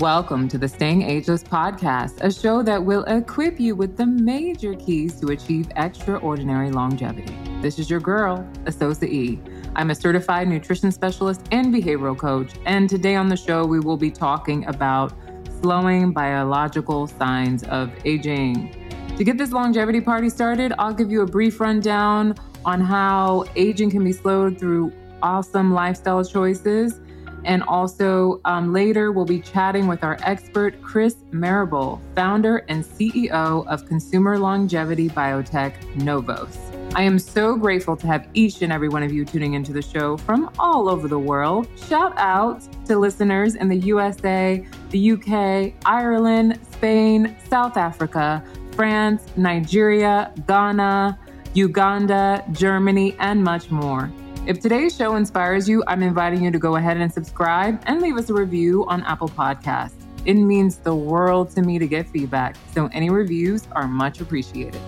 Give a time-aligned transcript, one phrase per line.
[0.00, 4.74] Welcome to the Staying Ageless podcast, a show that will equip you with the major
[4.74, 7.34] keys to achieve extraordinary longevity.
[7.62, 9.40] This is your girl, Asosa E.
[9.74, 13.96] I'm a certified nutrition specialist and behavioral coach, and today on the show, we will
[13.96, 15.14] be talking about
[15.62, 18.76] slowing biological signs of aging.
[19.16, 22.34] To get this longevity party started, I'll give you a brief rundown
[22.66, 27.00] on how aging can be slowed through awesome lifestyle choices
[27.46, 33.66] and also um, later, we'll be chatting with our expert, Chris Mirabile, founder and CEO
[33.66, 35.72] of consumer longevity biotech
[36.02, 36.58] Novos.
[36.94, 39.82] I am so grateful to have each and every one of you tuning into the
[39.82, 41.68] show from all over the world.
[41.88, 50.32] Shout out to listeners in the USA, the UK, Ireland, Spain, South Africa, France, Nigeria,
[50.48, 51.18] Ghana,
[51.54, 54.10] Uganda, Germany, and much more.
[54.46, 58.16] If today's show inspires you, I'm inviting you to go ahead and subscribe and leave
[58.16, 60.06] us a review on Apple Podcasts.
[60.24, 64.80] It means the world to me to get feedback, so any reviews are much appreciated.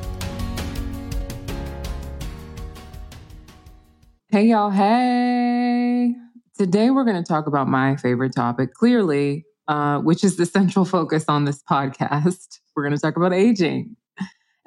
[4.29, 4.71] Hey, y'all.
[4.71, 6.15] Hey.
[6.57, 10.85] Today, we're going to talk about my favorite topic, clearly, uh, which is the central
[10.85, 12.61] focus on this podcast.
[12.77, 13.97] We're going to talk about aging.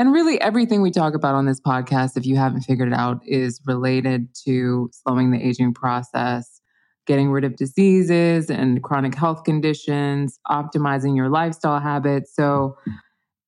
[0.02, 3.21] And really, everything we talk about on this podcast, if you haven't figured it out,
[3.23, 6.59] is related to slowing the aging process,
[7.05, 12.35] getting rid of diseases and chronic health conditions, optimizing your lifestyle habits.
[12.35, 12.80] So,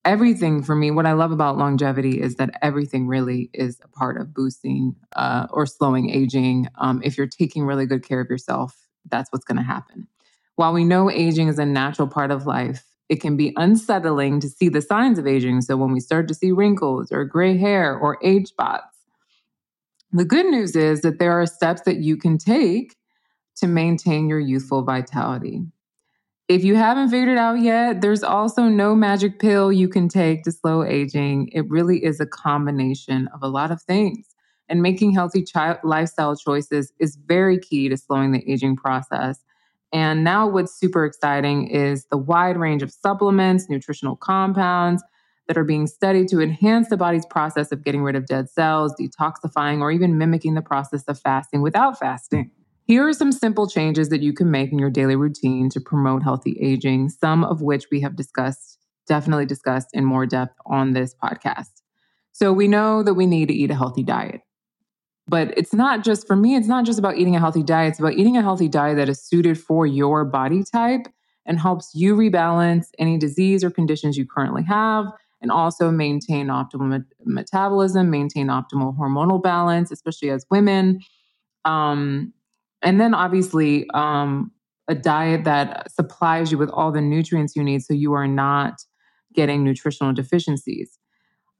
[0.05, 4.21] everything for me, what I love about longevity is that everything really is a part
[4.21, 6.67] of boosting uh, or slowing aging.
[6.77, 8.77] Um, if you're taking really good care of yourself,
[9.09, 10.07] that's what's going to happen.
[10.55, 14.49] While we know aging is a natural part of life, it can be unsettling to
[14.49, 15.61] see the signs of aging.
[15.61, 18.97] So when we start to see wrinkles or gray hair or age spots,
[20.11, 22.95] the good news is that there are steps that you can take
[23.57, 25.61] to maintain your youthful vitality.
[26.47, 30.43] If you haven't figured it out yet, there's also no magic pill you can take
[30.43, 31.49] to slow aging.
[31.53, 34.25] It really is a combination of a lot of things.
[34.69, 35.45] And making healthy
[35.83, 39.37] lifestyle choices is very key to slowing the aging process.
[39.93, 45.03] And now, what's super exciting is the wide range of supplements, nutritional compounds
[45.47, 48.95] that are being studied to enhance the body's process of getting rid of dead cells,
[48.99, 52.49] detoxifying, or even mimicking the process of fasting without fasting.
[52.85, 56.23] Here are some simple changes that you can make in your daily routine to promote
[56.23, 61.13] healthy aging, some of which we have discussed, definitely discussed in more depth on this
[61.23, 61.81] podcast.
[62.31, 64.41] So, we know that we need to eat a healthy diet.
[65.27, 67.91] But it's not just for me, it's not just about eating a healthy diet.
[67.91, 71.07] It's about eating a healthy diet that is suited for your body type
[71.45, 75.07] and helps you rebalance any disease or conditions you currently have
[75.41, 80.99] and also maintain optimal met- metabolism, maintain optimal hormonal balance, especially as women.
[81.65, 82.33] Um,
[82.81, 84.51] and then obviously, um,
[84.87, 88.81] a diet that supplies you with all the nutrients you need so you are not
[89.33, 90.99] getting nutritional deficiencies.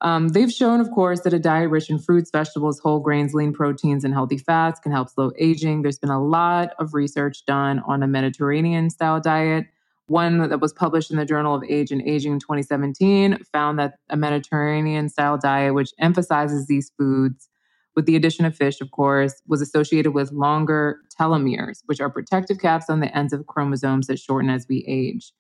[0.03, 3.53] Um, they've shown, of course, that a diet rich in fruits, vegetables, whole grains, lean
[3.53, 5.81] proteins, and healthy fats can help slow aging.
[5.81, 9.68] There's been a lot of research done on a Mediterranean style diet.
[10.08, 13.96] One that was published in the Journal of Age and Aging in 2017 found that
[14.09, 17.47] a Mediterranean style diet, which emphasizes these foods,
[17.96, 22.59] with the addition of fish, of course, was associated with longer telomeres, which are protective
[22.59, 25.31] caps on the ends of chromosomes that shorten as we age.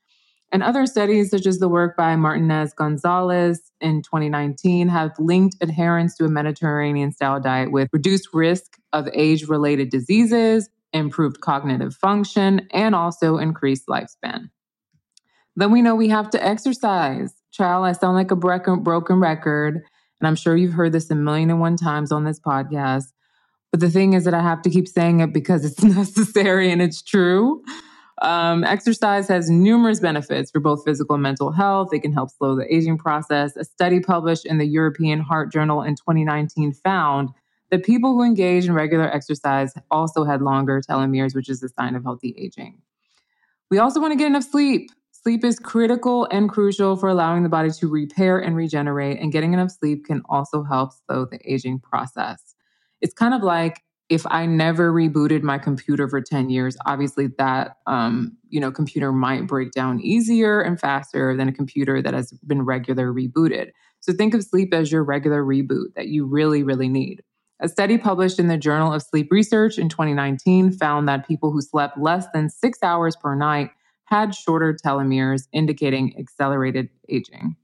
[0.53, 6.15] And other studies, such as the work by Martinez Gonzalez in 2019, have linked adherence
[6.17, 12.67] to a Mediterranean style diet with reduced risk of age related diseases, improved cognitive function,
[12.69, 14.51] and also increased lifespan.
[15.55, 17.33] Then we know we have to exercise.
[17.51, 19.81] Child, I sound like a broken record,
[20.19, 23.05] and I'm sure you've heard this a million and one times on this podcast.
[23.71, 26.79] But the thing is that I have to keep saying it because it's necessary and
[26.79, 27.63] it's true.
[28.23, 31.93] Um, exercise has numerous benefits for both physical and mental health.
[31.93, 33.57] It can help slow the aging process.
[33.57, 37.29] A study published in the European Heart Journal in 2019 found
[37.69, 41.95] that people who engage in regular exercise also had longer telomeres, which is a sign
[41.95, 42.81] of healthy aging.
[43.69, 44.89] We also want to get enough sleep.
[45.11, 49.53] Sleep is critical and crucial for allowing the body to repair and regenerate, and getting
[49.53, 52.55] enough sleep can also help slow the aging process.
[53.01, 57.77] It's kind of like if I never rebooted my computer for 10 years, obviously that
[57.87, 62.31] um, you know computer might break down easier and faster than a computer that has
[62.45, 63.69] been regular rebooted.
[64.01, 67.23] So think of sleep as your regular reboot that you really, really need.
[67.61, 71.61] A study published in the Journal of Sleep Research in 2019 found that people who
[71.61, 73.69] slept less than six hours per night
[74.05, 77.55] had shorter telomeres, indicating accelerated aging.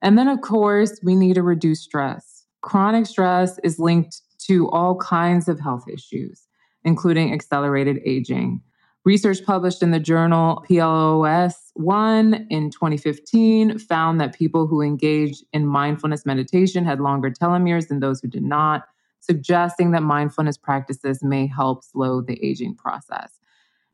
[0.00, 2.46] And then, of course, we need to reduce stress.
[2.62, 6.46] Chronic stress is linked to all kinds of health issues,
[6.84, 8.60] including accelerated aging.
[9.04, 15.64] Research published in the journal PLOS ONE in 2015 found that people who engaged in
[15.64, 18.82] mindfulness meditation had longer telomeres than those who did not,
[19.20, 23.38] suggesting that mindfulness practices may help slow the aging process.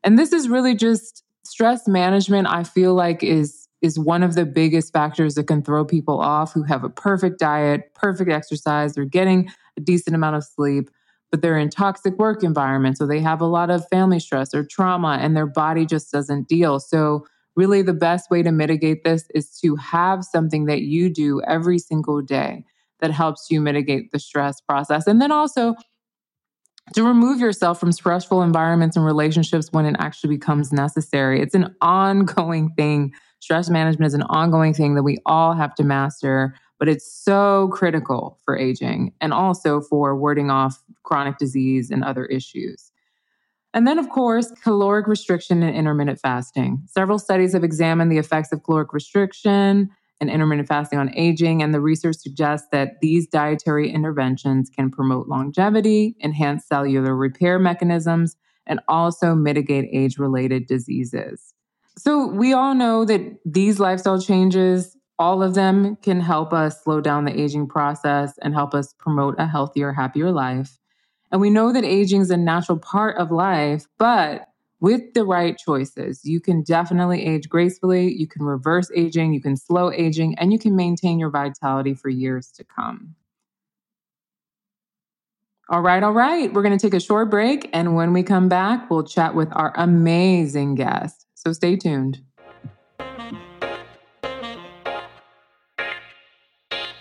[0.03, 4.45] And this is really just stress management, I feel like is is one of the
[4.45, 9.03] biggest factors that can throw people off who have a perfect diet, perfect exercise, they're
[9.03, 10.89] getting a decent amount of sleep,
[11.31, 12.99] but they're in toxic work environments.
[12.99, 16.47] So they have a lot of family stress or trauma and their body just doesn't
[16.47, 16.79] deal.
[16.79, 17.25] So
[17.55, 21.79] really the best way to mitigate this is to have something that you do every
[21.79, 22.63] single day
[22.99, 25.07] that helps you mitigate the stress process.
[25.07, 25.75] And then also
[26.93, 31.41] to remove yourself from stressful environments and relationships when it actually becomes necessary.
[31.41, 35.83] It's an ongoing thing stress management is an ongoing thing that we all have to
[35.83, 42.03] master, but it's so critical for aging and also for warding off chronic disease and
[42.03, 42.91] other issues.
[43.73, 46.83] And then, of course, caloric restriction and intermittent fasting.
[46.87, 51.73] Several studies have examined the effects of caloric restriction and intermittent fasting on aging, and
[51.73, 58.35] the research suggests that these dietary interventions can promote longevity, enhance cellular repair mechanisms,
[58.67, 61.53] and also mitigate age related diseases.
[61.97, 66.99] So we all know that these lifestyle changes, all of them can help us slow
[66.99, 70.77] down the aging process and help us promote a healthier, happier life.
[71.31, 74.49] And we know that aging is a natural part of life, but
[74.81, 79.55] with the right choices, you can definitely age gracefully, you can reverse aging, you can
[79.55, 83.15] slow aging, and you can maintain your vitality for years to come.
[85.69, 86.53] All right, all right.
[86.53, 87.69] We're going to take a short break.
[87.71, 91.25] And when we come back, we'll chat with our amazing guest.
[91.35, 92.19] So stay tuned.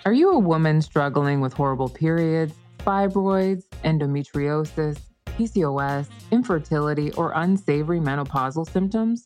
[0.05, 8.69] Are you a woman struggling with horrible periods, fibroids, endometriosis, PCOS, infertility, or unsavory menopausal
[8.69, 9.25] symptoms?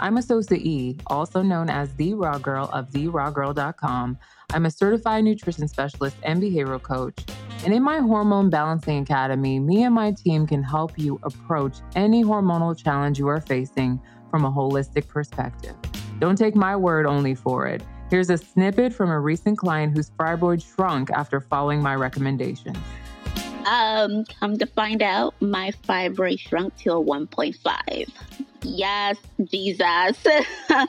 [0.00, 4.18] I'm Asosa E, also known as the Raw Girl of TheRawGirl.com.
[4.52, 7.24] I'm a certified nutrition specialist and behavioral coach.
[7.64, 12.22] And in my Hormone Balancing Academy, me and my team can help you approach any
[12.22, 13.98] hormonal challenge you are facing
[14.30, 15.74] from a holistic perspective.
[16.18, 17.82] Don't take my word only for it.
[18.10, 22.78] Here's a snippet from a recent client whose fibroid shrunk after following my recommendations.
[23.66, 28.08] Um, come to find out, my fibroid shrunk to a 1.5.
[28.62, 30.26] Yes, Jesus.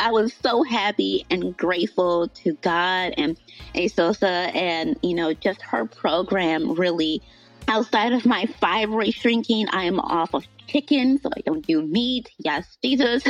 [0.00, 3.36] I was so happy and grateful to God and
[3.74, 7.20] Asosa and, you know, just her program really
[7.68, 12.30] outside of my fibroid shrinking, I am off of chicken, so I don't do meat.
[12.38, 13.24] Yes, Jesus.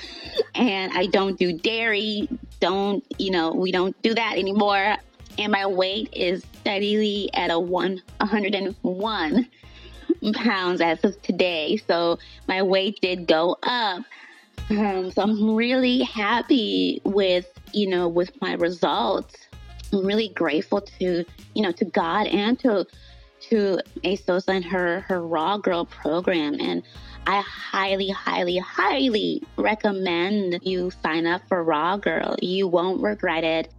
[0.54, 2.28] and I don't do dairy.
[2.60, 4.96] Don't, you know, we don't do that anymore.
[5.38, 9.48] And my weight is steadily at a one, 101
[10.34, 11.76] pounds as of today.
[11.86, 14.02] So my weight did go up.
[14.68, 19.34] Um, so I'm really happy with, you know, with my results.
[19.92, 22.86] I'm really grateful to, you know, to God and to
[23.48, 26.56] to ASOS and her, her Raw Girl program.
[26.60, 26.82] And
[27.26, 32.36] I highly, highly, highly recommend you sign up for Raw Girl.
[32.40, 33.72] You won't regret it.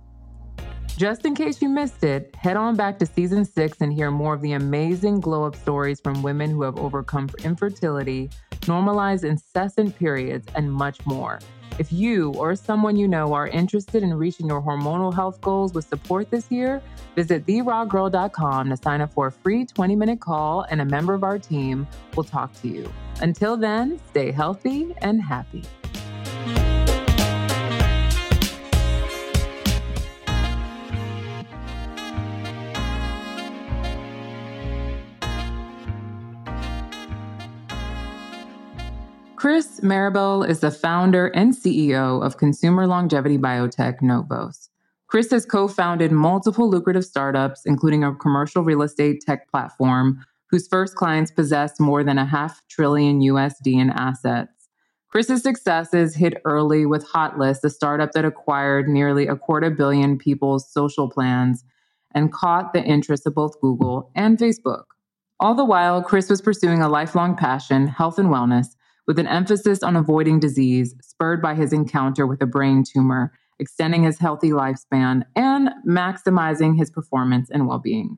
[0.98, 4.34] Just in case you missed it, head on back to season six and hear more
[4.34, 8.30] of the amazing glow up stories from women who have overcome infertility,
[8.68, 11.39] normalized incessant periods, and much more.
[11.80, 15.88] If you or someone you know are interested in reaching your hormonal health goals with
[15.88, 16.82] support this year,
[17.16, 21.24] visit therawgirl.com to sign up for a free 20 minute call, and a member of
[21.24, 22.92] our team will talk to you.
[23.22, 25.63] Until then, stay healthy and happy.
[39.41, 44.69] Chris Mirabile is the founder and CEO of consumer longevity biotech Novos.
[45.07, 50.67] Chris has co founded multiple lucrative startups, including a commercial real estate tech platform whose
[50.67, 54.69] first clients possess more than a half trillion USD in assets.
[55.10, 60.71] Chris's successes hit early with Hotlist, a startup that acquired nearly a quarter billion people's
[60.71, 61.65] social plans
[62.13, 64.83] and caught the interest of both Google and Facebook.
[65.39, 68.75] All the while, Chris was pursuing a lifelong passion, health and wellness,
[69.12, 74.03] with an emphasis on avoiding disease spurred by his encounter with a brain tumor, extending
[74.03, 78.18] his healthy lifespan and maximizing his performance and well being.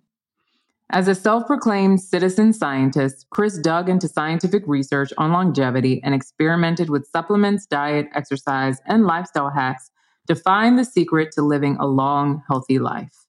[0.92, 6.92] As a self proclaimed citizen scientist, Chris dug into scientific research on longevity and experimented
[6.92, 9.90] with supplements, diet, exercise, and lifestyle hacks
[10.28, 13.26] to find the secret to living a long, healthy life.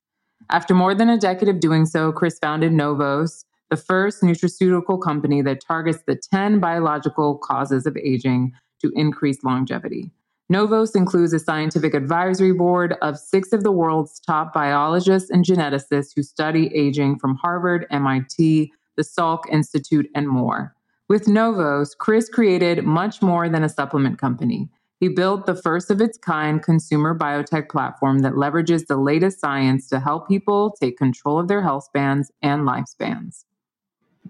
[0.51, 5.43] After more than a decade of doing so, Chris founded Novos, the first nutraceutical company
[5.43, 10.13] that targets the 10 biological causes of aging to increase longevity.
[10.49, 16.13] Novos includes a scientific advisory board of six of the world's top biologists and geneticists
[16.15, 20.73] who study aging from Harvard, MIT, the Salk Institute, and more.
[21.09, 24.69] With Novos, Chris created much more than a supplement company.
[25.01, 29.89] He built the first of its kind consumer biotech platform that leverages the latest science
[29.89, 33.45] to help people take control of their health spans and lifespans.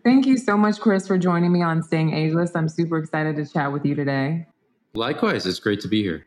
[0.05, 2.55] Thank you so much, Chris, for joining me on Staying Ageless.
[2.55, 4.47] I'm super excited to chat with you today.
[4.93, 6.27] Likewise, it's great to be here.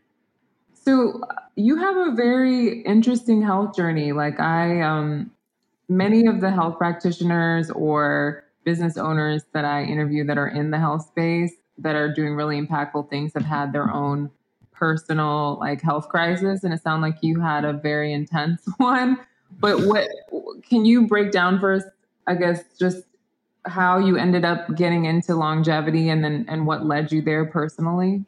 [0.73, 1.21] So,
[1.55, 4.13] you have a very interesting health journey.
[4.13, 5.29] Like, I, um,
[5.87, 10.79] many of the health practitioners or business owners that I interview that are in the
[10.79, 14.31] health space that are doing really impactful things have had their own
[14.71, 19.17] personal like health crisis and it sounded like you had a very intense one
[19.59, 20.07] but what
[20.69, 21.83] can you break down for us
[22.27, 23.03] i guess just
[23.67, 28.25] how you ended up getting into longevity and then and what led you there personally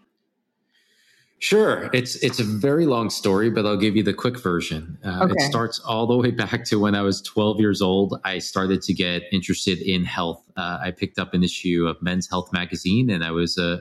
[1.42, 4.98] Sure, it's it's a very long story, but I'll give you the quick version.
[5.06, 5.34] Uh, okay.
[5.38, 8.20] It starts all the way back to when I was 12 years old.
[8.26, 10.44] I started to get interested in health.
[10.58, 13.80] Uh, I picked up an issue of Men's Health magazine, and I was a,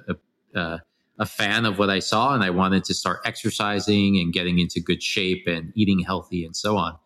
[0.54, 0.80] a,
[1.18, 4.78] a fan of what I saw, and I wanted to start exercising and getting into
[4.78, 6.96] good shape and eating healthy and so on.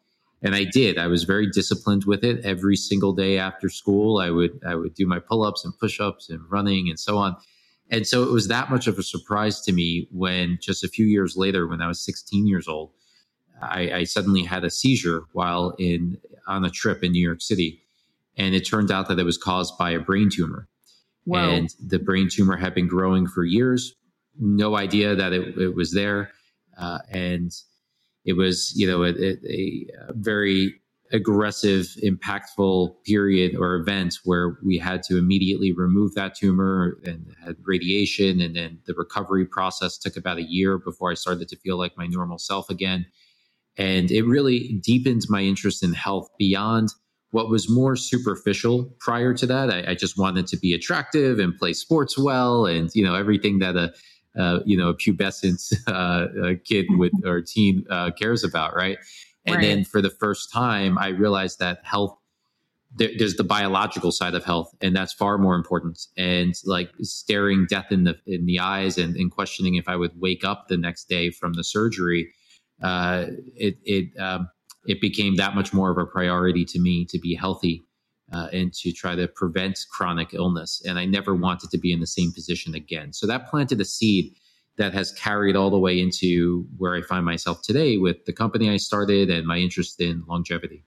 [0.44, 0.98] And I did.
[0.98, 2.44] I was very disciplined with it.
[2.44, 6.00] Every single day after school, I would I would do my pull ups and push
[6.00, 7.36] ups and running and so on
[7.92, 11.04] and so it was that much of a surprise to me when just a few
[11.04, 12.90] years later, when I was 16 years old,
[13.60, 16.16] I, I suddenly had a seizure while in
[16.48, 17.82] on a trip in New York City.
[18.38, 20.68] And it turned out that it was caused by a brain tumor.
[21.26, 21.50] Wow.
[21.50, 23.94] And the brain tumor had been growing for years,
[24.40, 26.32] no idea that it, it was there.
[26.78, 27.52] Uh, and
[28.24, 30.74] it was, you know, a, a, a very
[31.12, 37.56] aggressive, impactful period or event where we had to immediately remove that tumor and had
[37.64, 38.40] radiation.
[38.40, 41.98] And then the recovery process took about a year before I started to feel like
[41.98, 43.04] my normal self again.
[43.76, 46.88] And it really deepened my interest in health beyond
[47.30, 49.70] what was more superficial prior to that.
[49.70, 53.58] I, I just wanted to be attractive and play sports well and, you know, everything
[53.58, 53.92] that a,
[54.38, 58.98] uh, you know, a pubescent uh, kid with or teen uh, cares about, right?
[59.44, 59.62] And right.
[59.62, 62.16] then for the first time, I realized that health,
[62.94, 66.06] there, there's the biological side of health, and that's far more important.
[66.16, 70.12] And like staring death in the in the eyes and, and questioning if I would
[70.20, 72.32] wake up the next day from the surgery,
[72.82, 74.48] uh, it it um,
[74.86, 77.84] it became that much more of a priority to me to be healthy
[78.32, 80.82] uh, and to try to prevent chronic illness.
[80.86, 83.12] And I never wanted to be in the same position again.
[83.12, 84.34] So that planted a seed
[84.78, 88.70] that has carried all the way into where I find myself today with the company
[88.70, 90.84] I started and my interest in longevity.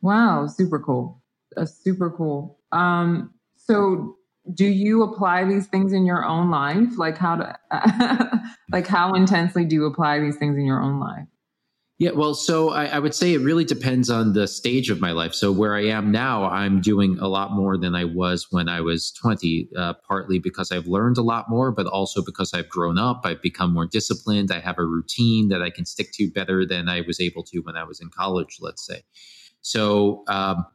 [0.00, 1.22] Wow, super cool.
[1.56, 2.58] Uh, super cool.
[2.72, 4.16] Um, so
[4.52, 6.98] do you apply these things in your own life?
[6.98, 11.26] Like how to, like how intensely do you apply these things in your own life?
[12.02, 15.12] Yeah, well, so I, I, would say it really depends on the stage of my
[15.12, 15.34] life.
[15.34, 18.80] So where I am now, I'm doing a lot more than I was when I
[18.80, 22.98] was 20, uh, partly because I've learned a lot more, but also because I've grown
[22.98, 23.20] up.
[23.22, 24.50] I've become more disciplined.
[24.50, 27.60] I have a routine that I can stick to better than I was able to
[27.60, 29.04] when I was in college, let's say.
[29.60, 30.66] So um,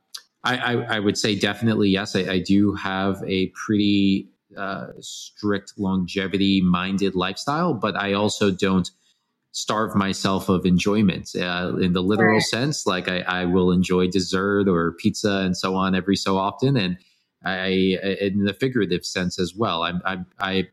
[0.46, 5.74] I, I, I, would say definitely yes, I, I do have a pretty uh, strict
[5.78, 8.90] longevity minded lifestyle, but I also don't–
[9.58, 12.44] starve myself of enjoyment uh, in the literal right.
[12.44, 12.86] sense.
[12.86, 16.98] Like I, I, will enjoy dessert or pizza and so on every so often, and
[17.44, 19.82] I in the figurative sense as well.
[19.82, 20.68] I I I,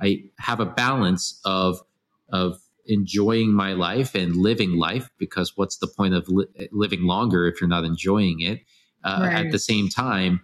[0.00, 1.82] I have a balance of
[2.30, 7.46] of enjoying my life and living life because what's the point of li- living longer
[7.46, 8.60] if you're not enjoying it?
[9.04, 9.46] Uh, right.
[9.46, 10.40] At the same time,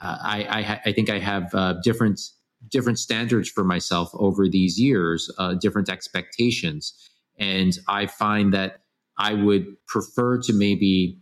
[0.00, 2.20] uh, I, I, I think I have uh, different
[2.70, 6.94] different standards for myself over these years, uh, different expectations.
[7.38, 8.80] And I find that
[9.18, 11.18] I would prefer to maybe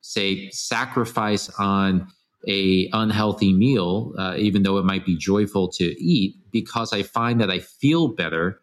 [0.00, 2.08] say sacrifice on
[2.46, 7.40] a unhealthy meal, uh, even though it might be joyful to eat, because I find
[7.40, 8.60] that I feel better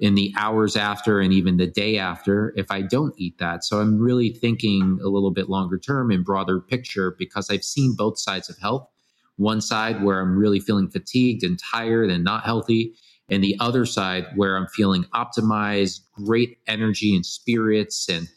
[0.00, 3.64] in the hours after and even the day after if I don't eat that.
[3.64, 7.94] So I'm really thinking a little bit longer term and broader picture because I've seen
[7.96, 8.88] both sides of health.
[9.36, 12.94] One side where I'm really feeling fatigued and tired and not healthy,
[13.30, 18.28] and the other side where I'm feeling optimized, great energy and spirits and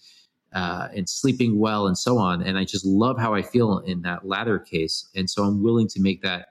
[0.53, 2.41] uh, and sleeping well and so on.
[2.41, 5.07] And I just love how I feel in that latter case.
[5.13, 6.47] And so I'm willing to make that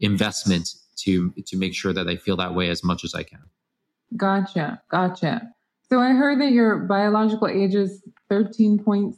[0.00, 3.42] investment to to make sure that I feel that way as much as I can.
[4.16, 4.82] Gotcha.
[4.90, 5.48] Gotcha.
[5.88, 9.14] So I heard that your biological age is 13.6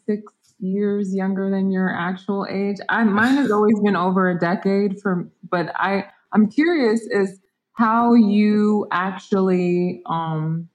[0.61, 2.76] years younger than your actual age.
[2.88, 7.38] I mine has always been over a decade for, but I I'm curious is
[7.72, 10.68] how you actually um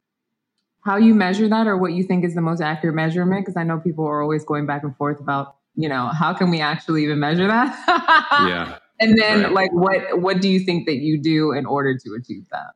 [0.88, 3.64] how you measure that or what you think is the most accurate measurement because I
[3.64, 7.04] know people are always going back and forth about, you know, how can we actually
[7.04, 7.78] even measure that?
[8.48, 8.80] yeah.
[9.00, 9.54] And then right.
[9.54, 12.72] like what what do you think that you do in order to achieve that?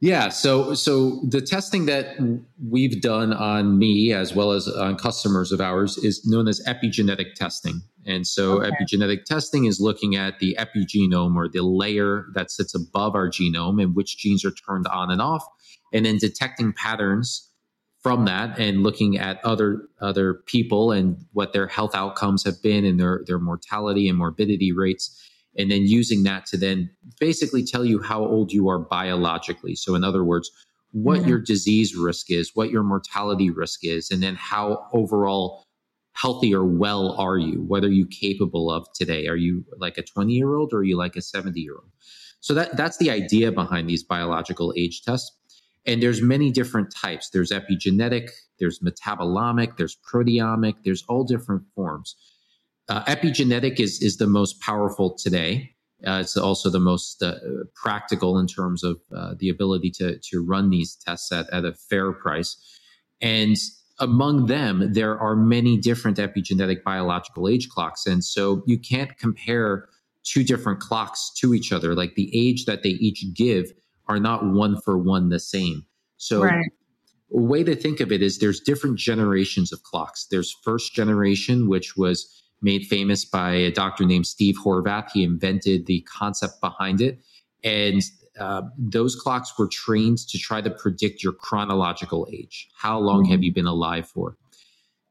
[0.00, 2.16] Yeah, so so the testing that
[2.68, 7.34] we've done on me as well as on customers of ours is known as epigenetic
[7.34, 7.80] testing.
[8.06, 8.70] And so okay.
[8.70, 13.82] epigenetic testing is looking at the epigenome or the layer that sits above our genome
[13.82, 15.44] and which genes are turned on and off
[15.92, 17.50] and then detecting patterns
[18.02, 22.84] from that and looking at other other people and what their health outcomes have been
[22.84, 25.18] and their their mortality and morbidity rates
[25.56, 29.74] and then using that to then basically tell you how old you are biologically.
[29.74, 30.50] So, in other words,
[30.92, 31.28] what mm-hmm.
[31.28, 35.63] your disease risk is, what your mortality risk is, and then how overall
[36.14, 37.62] healthy or well are you?
[37.62, 39.26] What are you capable of today?
[39.26, 41.90] Are you like a 20 year old or are you like a 70 year old?
[42.40, 45.36] So that that's the idea behind these biological age tests.
[45.86, 47.30] And there's many different types.
[47.30, 52.16] There's epigenetic, there's metabolomic, there's proteomic, there's all different forms.
[52.88, 55.74] Uh, epigenetic is is the most powerful today.
[56.06, 57.36] Uh, it's also the most uh,
[57.74, 61.72] practical in terms of uh, the ability to to run these tests at, at a
[61.72, 62.56] fair price.
[63.20, 63.56] And
[63.98, 69.88] among them, there are many different epigenetic biological age clocks, and so you can't compare
[70.24, 71.94] two different clocks to each other.
[71.94, 73.72] Like the age that they each give
[74.08, 75.84] are not one for one the same.
[76.16, 76.42] So.
[76.42, 76.66] Right.
[77.36, 80.26] A way to think of it is there's different generations of clocks.
[80.30, 85.10] There's first generation, which was made famous by a doctor named Steve Horvath.
[85.12, 87.18] He invented the concept behind it.
[87.64, 88.02] And
[88.38, 92.68] uh, those clocks were trained to try to predict your chronological age.
[92.76, 93.32] How long mm-hmm.
[93.32, 94.36] have you been alive for?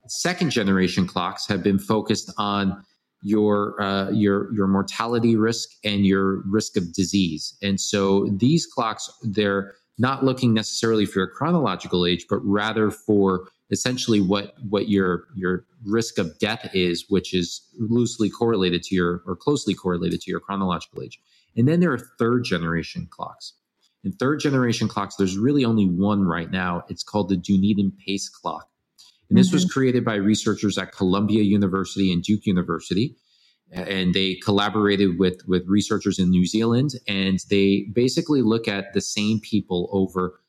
[0.08, 2.84] Second generation clocks have been focused on
[3.22, 7.56] your uh, your your mortality risk and your risk of disease.
[7.62, 13.48] And so these clocks they're not looking necessarily for your chronological age, but rather for
[13.72, 19.24] essentially what what your your risk of death is, which is loosely correlated to your
[19.26, 21.20] or closely correlated to your chronological age.
[21.56, 23.54] And then there are third generation clocks.
[24.04, 26.84] In third generation clocks, there's really only one right now.
[26.90, 28.68] It's called the Dunedin Pace Clock.
[29.30, 29.56] And this mm-hmm.
[29.56, 33.16] was created by researchers at Columbia University and Duke University.
[33.72, 36.92] And they collaborated with, with researchers in New Zealand.
[37.08, 40.42] And they basically look at the same people over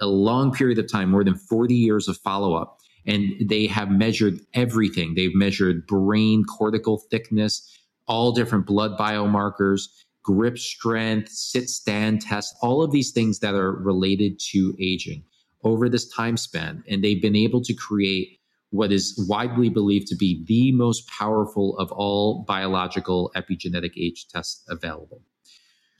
[0.00, 2.78] a long period of time, more than 40 years of follow up.
[3.06, 5.14] And they have measured everything.
[5.14, 9.88] They've measured brain cortical thickness, all different blood biomarkers,
[10.22, 15.24] grip strength, sit stand test, all of these things that are related to aging
[15.64, 16.82] over this time span.
[16.88, 18.38] And they've been able to create
[18.70, 24.64] what is widely believed to be the most powerful of all biological epigenetic age tests
[24.68, 25.22] available.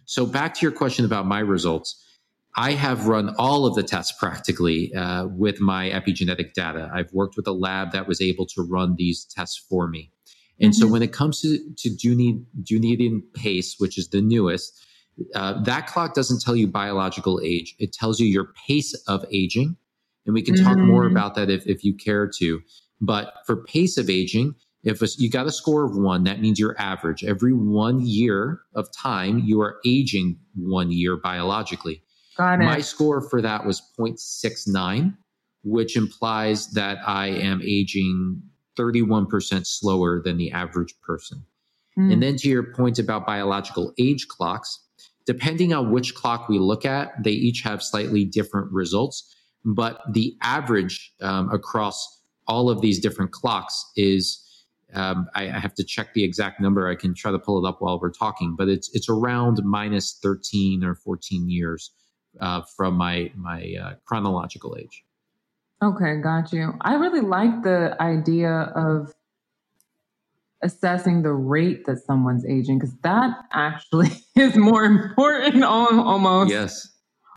[0.05, 2.05] So, back to your question about my results.
[2.57, 6.91] I have run all of the tests practically uh, with my epigenetic data.
[6.93, 10.11] I've worked with a lab that was able to run these tests for me.
[10.61, 10.81] And mm-hmm.
[10.81, 11.91] so when it comes to, to
[12.63, 14.87] Dunedin pace, which is the newest,
[15.35, 17.75] uh, that clock doesn't tell you biological age.
[17.79, 19.77] It tells you your pace of aging.
[20.27, 20.65] And we can mm-hmm.
[20.65, 21.11] talk more mm.
[21.11, 22.61] about that if, if you care to.
[23.01, 26.59] But for pace of aging, if a, you got a score of one, that means
[26.59, 27.25] you're average.
[27.25, 32.03] Every one year of time, you are aging one year biologically.
[32.39, 35.15] My score for that was 0.69,
[35.63, 38.43] which implies that I am aging
[38.81, 41.45] 31% slower than the average person.
[41.99, 42.13] Mm.
[42.13, 44.79] And then to your point about biological age clocks,
[45.27, 49.35] depending on which clock we look at, they each have slightly different results.
[49.65, 54.47] But the average um, across all of these different clocks is
[54.95, 56.89] um, I, I, have to check the exact number.
[56.89, 60.19] I can try to pull it up while we're talking, but it's it's around minus
[60.21, 61.93] 13 or 14 years
[62.41, 65.05] uh, from my my uh, chronological age.
[65.83, 66.75] Okay, got you.
[66.83, 69.15] I really like the idea of
[70.63, 76.51] assessing the rate that someone's aging because that actually is more important almost.
[76.51, 76.87] Yes.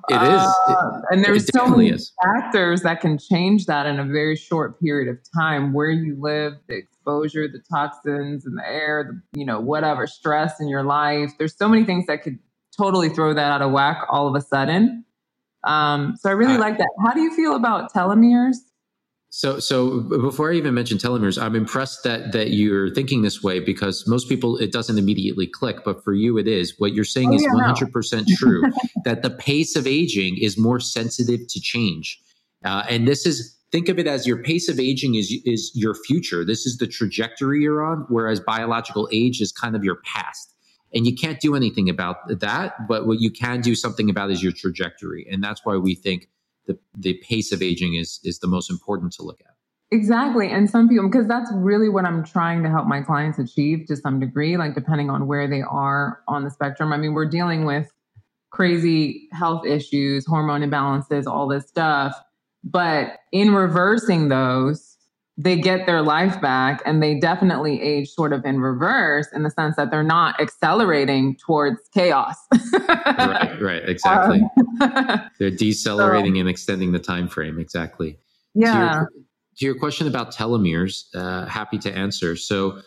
[0.10, 2.12] It is, uh, and there's so many is.
[2.22, 5.72] factors that can change that in a very short period of time.
[5.72, 10.60] Where you live, the exposure, the toxins in the air, the you know whatever stress
[10.60, 11.32] in your life.
[11.38, 12.38] There's so many things that could
[12.78, 15.06] totally throw that out of whack all of a sudden.
[15.64, 16.90] Um, so I really uh, like that.
[17.06, 18.58] How do you feel about telomeres?
[19.36, 23.60] So, so before I even mention telomeres, I'm impressed that that you're thinking this way
[23.60, 26.76] because most people it doesn't immediately click, but for you it is.
[26.78, 28.62] What you're saying oh, is 100% true.
[29.06, 32.22] that the pace of aging is more sensitive to change,
[32.64, 35.96] uh, and this is think of it as your pace of aging is is your
[35.96, 36.46] future.
[36.46, 40.53] This is the trajectory you're on, whereas biological age is kind of your past.
[40.94, 44.44] And you can't do anything about that, but what you can do something about is
[44.44, 45.28] your trajectory.
[45.30, 46.30] And that's why we think
[46.68, 49.54] the, the pace of aging is is the most important to look at.
[49.92, 50.50] Exactly.
[50.50, 53.96] And some people, because that's really what I'm trying to help my clients achieve to
[53.96, 56.92] some degree, like depending on where they are on the spectrum.
[56.92, 57.92] I mean, we're dealing with
[58.50, 62.16] crazy health issues, hormone imbalances, all this stuff.
[62.64, 64.93] But in reversing those,
[65.38, 69.50] they get their life back and they definitely age sort of in reverse in the
[69.50, 72.36] sense that they're not accelerating towards chaos.
[72.88, 74.42] right, right, exactly.
[74.82, 77.60] Um, they're decelerating so, and extending the time frame.
[77.60, 78.18] Exactly.
[78.54, 79.06] Yeah
[79.58, 82.36] to your question about telomeres, uh, happy to answer.
[82.36, 82.82] So,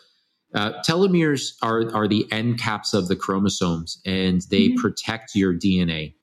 [0.55, 4.79] uh, telomeres are, are the end caps of the chromosomes and they mm-hmm.
[4.79, 6.13] protect your DNA.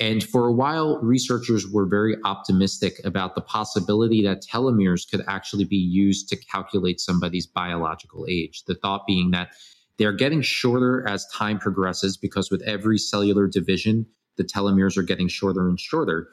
[0.00, 5.64] And for a while, researchers were very optimistic about the possibility that telomeres could actually
[5.64, 8.64] be used to calculate somebody's biological age.
[8.64, 9.50] The thought being that
[9.98, 15.28] they're getting shorter as time progresses because with every cellular division, the telomeres are getting
[15.28, 16.28] shorter and shorter.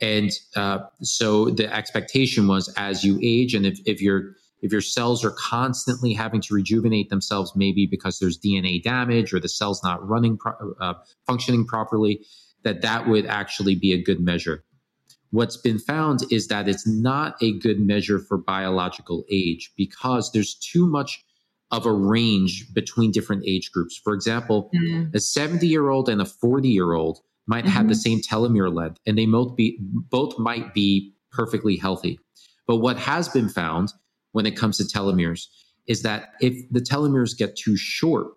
[0.00, 4.80] And uh, so the expectation was as you age, and if, if your if your
[4.80, 9.84] cells are constantly having to rejuvenate themselves, maybe because there's DNA damage or the cell's
[9.84, 10.94] not running pro- uh,
[11.26, 12.24] functioning properly,
[12.64, 14.64] that that would actually be a good measure.
[15.30, 20.54] What's been found is that it's not a good measure for biological age because there's
[20.54, 21.24] too much
[21.70, 24.00] of a range between different age groups.
[24.02, 25.14] For example, mm-hmm.
[25.14, 27.72] a 70 year old and a 40 year old might mm-hmm.
[27.72, 28.00] have the mm-hmm.
[28.00, 32.18] same telomere length and they both be both might be perfectly healthy.
[32.66, 33.92] But what has been found
[34.32, 35.46] when it comes to telomeres
[35.86, 38.28] is that if the telomeres get too short,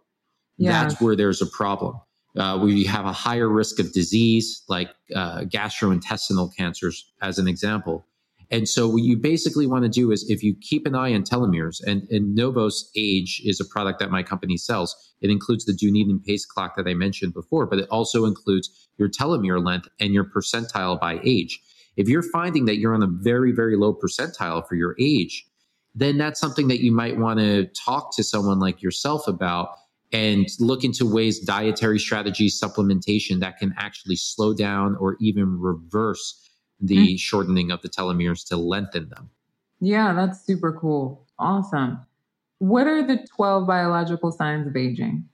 [0.58, 0.72] yeah.
[0.72, 2.00] that's where there's a problem.
[2.38, 8.06] Uh, we have a higher risk of disease like uh, gastrointestinal cancers, as an example.
[8.50, 11.24] And so what you basically want to do is if you keep an eye on
[11.24, 14.96] telomeres, and, and Novos Age is a product that my company sells.
[15.20, 19.10] It includes the Dunedin pace clock that I mentioned before, but it also includes your
[19.10, 21.60] telomere length and your percentile by age.
[21.98, 25.46] If you're finding that you're on a very, very low percentile for your age,
[25.96, 29.70] then that's something that you might want to talk to someone like yourself about
[30.14, 36.50] and look into ways, dietary strategies, supplementation that can actually slow down or even reverse
[36.80, 37.16] the mm-hmm.
[37.16, 39.30] shortening of the telomeres to lengthen them.
[39.80, 41.26] Yeah, that's super cool.
[41.40, 42.00] Awesome.
[42.60, 45.26] What are the 12 biological signs of aging?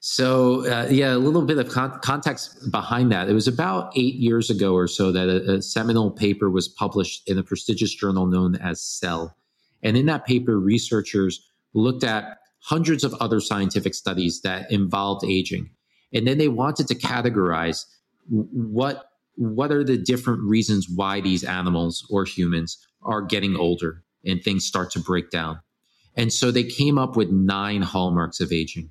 [0.00, 3.28] So, uh, yeah, a little bit of con- context behind that.
[3.28, 7.28] It was about eight years ago or so that a, a seminal paper was published
[7.28, 9.36] in a prestigious journal known as Cell.
[9.82, 15.70] And in that paper, researchers looked at hundreds of other scientific studies that involved aging.
[16.12, 17.84] And then they wanted to categorize
[18.28, 19.04] what
[19.36, 24.66] what are the different reasons why these animals or humans are getting older and things
[24.66, 25.60] start to break down.
[26.16, 28.90] And so they came up with nine hallmarks of aging.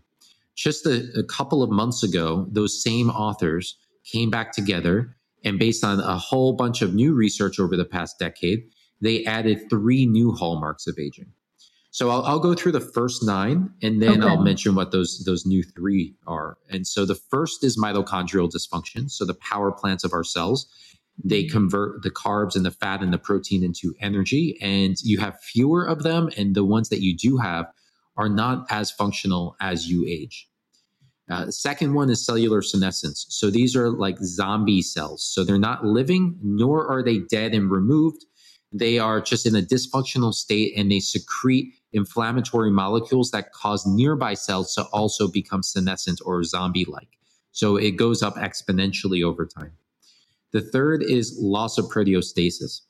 [0.56, 5.84] Just a, a couple of months ago, those same authors came back together and based
[5.84, 8.64] on a whole bunch of new research over the past decade,
[9.02, 11.32] they added three new hallmarks of aging.
[11.98, 14.30] So I'll, I'll, go through the first nine, and then okay.
[14.30, 16.60] I'll mention what those those new three are.
[16.70, 19.10] And so the first is mitochondrial dysfunction.
[19.10, 20.68] So the power plants of our cells,
[21.26, 25.42] they convert the carbs and the fat and the protein into energy, and you have
[25.42, 27.66] fewer of them, and the ones that you do have
[28.16, 30.48] are not as functional as you age.
[31.32, 33.26] Uh, second one is cellular senescence.
[33.30, 35.24] So these are like zombie cells.
[35.24, 38.24] So they're not living, nor are they dead and removed.
[38.72, 44.34] They are just in a dysfunctional state and they secrete inflammatory molecules that cause nearby
[44.34, 47.18] cells to also become senescent or zombie like.
[47.52, 49.72] So it goes up exponentially over time.
[50.52, 52.82] The third is loss of proteostasis.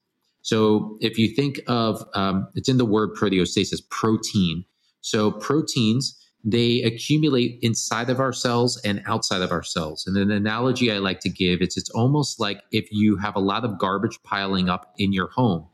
[0.41, 4.65] So if you think of, um, it's in the word proteostasis, protein.
[5.01, 10.05] So proteins, they accumulate inside of our cells and outside of our cells.
[10.07, 13.39] And an analogy I like to give is it's almost like if you have a
[13.39, 15.67] lot of garbage piling up in your home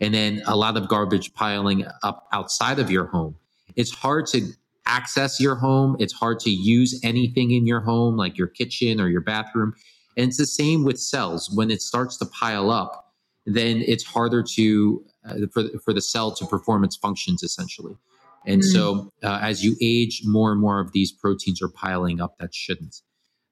[0.00, 3.36] and then a lot of garbage piling up outside of your home.
[3.76, 4.52] It's hard to
[4.86, 5.96] access your home.
[5.98, 9.74] It's hard to use anything in your home, like your kitchen or your bathroom.
[10.16, 11.50] And it's the same with cells.
[11.50, 13.12] When it starts to pile up,
[13.44, 17.96] then it's harder to uh, for for the cell to perform its functions essentially.
[18.46, 18.64] And mm.
[18.64, 22.54] so, uh, as you age, more and more of these proteins are piling up that
[22.54, 22.96] shouldn't.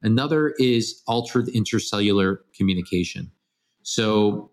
[0.02, 3.32] Another is altered intercellular communication.
[3.82, 4.50] So,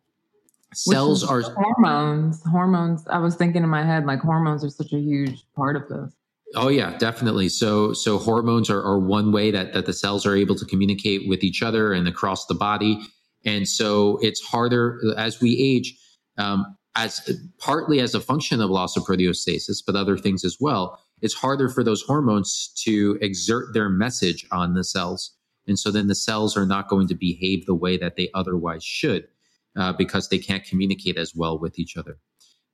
[0.73, 4.99] cells are hormones hormones i was thinking in my head like hormones are such a
[4.99, 6.13] huge part of this
[6.55, 10.35] oh yeah definitely so so hormones are, are one way that that the cells are
[10.35, 12.97] able to communicate with each other and across the body
[13.43, 15.97] and so it's harder as we age
[16.37, 20.99] um, as partly as a function of loss of proteostasis, but other things as well,
[21.21, 25.33] it's harder for those hormones to exert their message on the cells.
[25.67, 28.83] And so then the cells are not going to behave the way that they otherwise
[28.83, 29.27] should
[29.77, 32.17] uh, because they can't communicate as well with each other.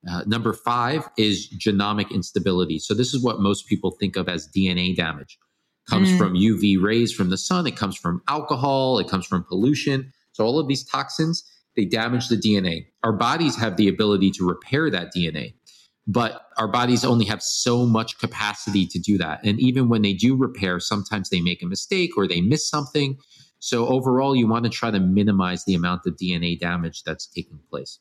[0.10, 2.80] Uh, number five is genomic instability.
[2.80, 5.38] So this is what most people think of as DNA damage.
[5.90, 6.18] Comes mm.
[6.18, 7.68] from UV rays from the sun.
[7.68, 9.00] It comes from alcohol.
[9.00, 10.12] It comes from pollution.
[10.32, 11.44] So all of these toxins
[11.78, 12.88] they damage the DNA.
[13.04, 15.54] Our bodies have the ability to repair that DNA,
[16.08, 19.40] but our bodies only have so much capacity to do that.
[19.46, 23.18] And even when they do repair, sometimes they make a mistake or they miss something.
[23.60, 27.60] So overall, you want to try to minimize the amount of DNA damage that's taking
[27.70, 28.00] place.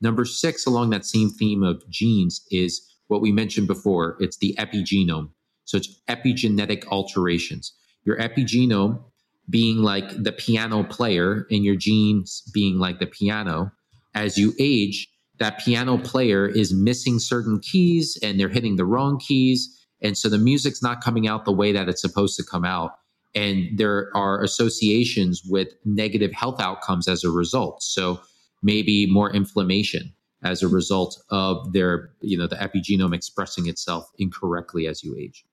[0.00, 4.16] Number six, along that same theme of genes, is what we mentioned before.
[4.20, 5.30] It's the epigenome.
[5.64, 7.74] So it's epigenetic alterations.
[8.04, 9.02] Your epigenome
[9.48, 13.72] being like the piano player and your genes being like the piano,
[14.14, 19.18] as you age, that piano player is missing certain keys and they're hitting the wrong
[19.18, 19.76] keys.
[20.02, 22.92] And so the music's not coming out the way that it's supposed to come out.
[23.34, 27.82] And there are associations with negative health outcomes as a result.
[27.82, 28.20] So
[28.62, 34.86] maybe more inflammation as a result of their, you know, the epigenome expressing itself incorrectly
[34.86, 35.44] as you age.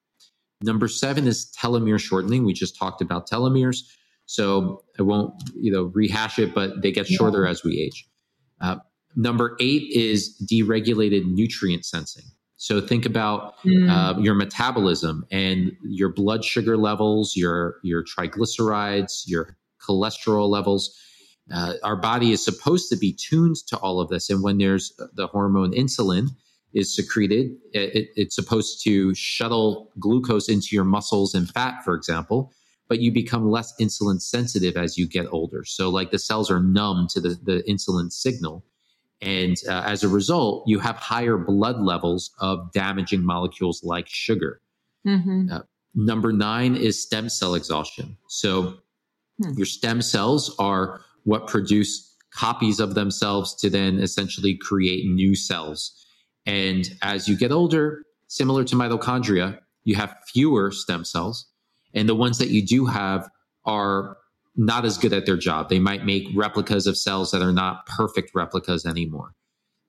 [0.62, 2.44] Number seven is telomere shortening.
[2.44, 3.82] We just talked about telomeres.
[4.26, 7.50] So I won't, you know, rehash it, but they get shorter yeah.
[7.50, 8.06] as we age.
[8.60, 8.76] Uh,
[9.16, 12.24] number eight is deregulated nutrient sensing.
[12.56, 13.88] So think about mm.
[13.88, 20.94] uh, your metabolism and your blood sugar levels, your your triglycerides, your cholesterol levels.
[21.54, 24.92] Uh, our body is supposed to be tuned to all of this, and when there's
[25.14, 26.30] the hormone insulin,
[26.74, 27.56] is secreted.
[27.72, 32.52] It, it's supposed to shuttle glucose into your muscles and fat, for example,
[32.88, 35.64] but you become less insulin sensitive as you get older.
[35.64, 38.64] So, like the cells are numb to the, the insulin signal.
[39.20, 44.60] And uh, as a result, you have higher blood levels of damaging molecules like sugar.
[45.06, 45.50] Mm-hmm.
[45.50, 45.60] Uh,
[45.94, 48.16] number nine is stem cell exhaustion.
[48.28, 48.78] So,
[49.42, 49.52] hmm.
[49.56, 56.06] your stem cells are what produce copies of themselves to then essentially create new cells.
[56.48, 61.46] And as you get older, similar to mitochondria, you have fewer stem cells.
[61.92, 63.28] And the ones that you do have
[63.66, 64.16] are
[64.56, 65.68] not as good at their job.
[65.68, 69.34] They might make replicas of cells that are not perfect replicas anymore.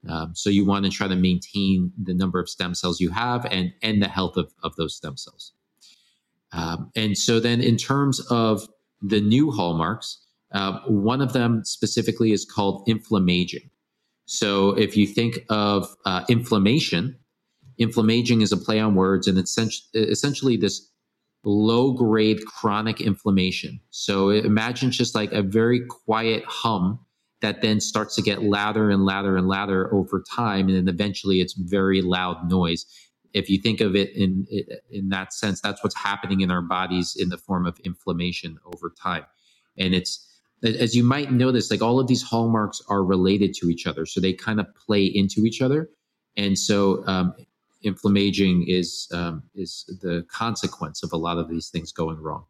[0.09, 3.45] Um, so you want to try to maintain the number of stem cells you have
[3.45, 5.53] and, and the health of, of those stem cells.
[6.51, 8.67] Um, and so then in terms of
[9.01, 13.69] the new hallmarks, uh, one of them specifically is called inflammaging.
[14.29, 17.17] So if you think of uh, inflammation,
[17.79, 19.57] inflammaging is a play on words, and it's
[19.95, 20.87] essentially this
[21.43, 23.79] low grade chronic inflammation.
[23.89, 26.99] So imagine just like a very quiet hum
[27.41, 31.41] that then starts to get louder and louder and louder over time, and then eventually
[31.41, 32.85] it's very loud noise.
[33.33, 34.45] If you think of it in
[34.91, 38.93] in that sense, that's what's happening in our bodies in the form of inflammation over
[39.01, 39.25] time,
[39.75, 40.23] and it's
[40.63, 44.05] as you might notice, like all of these hallmarks are related to each other.
[44.05, 45.89] So they kind of play into each other.
[46.35, 47.33] And so um,
[47.81, 52.45] inflammaging is, um, is the consequence of a lot of these things going wrong.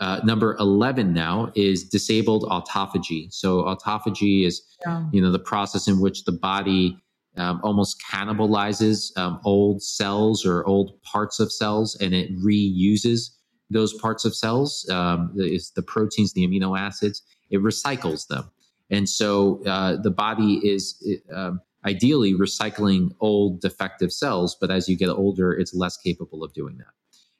[0.00, 3.32] Uh, number 11 now is disabled autophagy.
[3.32, 5.04] So autophagy is, yeah.
[5.12, 6.98] you know, the process in which the body
[7.36, 13.30] um, almost cannibalizes um, old cells or old parts of cells and it reuses
[13.72, 18.50] those parts of cells, um, is the proteins, the amino acids, it recycles them.
[18.90, 21.02] And so uh, the body is
[21.34, 21.52] uh,
[21.84, 26.78] ideally recycling old defective cells, but as you get older, it's less capable of doing
[26.78, 26.92] that.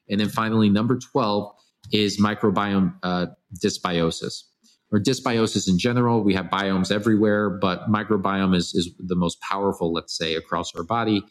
[0.09, 1.53] And then finally, number 12
[1.93, 3.27] is microbiome uh,
[3.63, 4.45] dysbiosis
[4.91, 6.23] or dysbiosis in general.
[6.23, 10.85] We have biomes everywhere, but microbiome is, is the most powerful, let's say, across our
[10.85, 11.23] body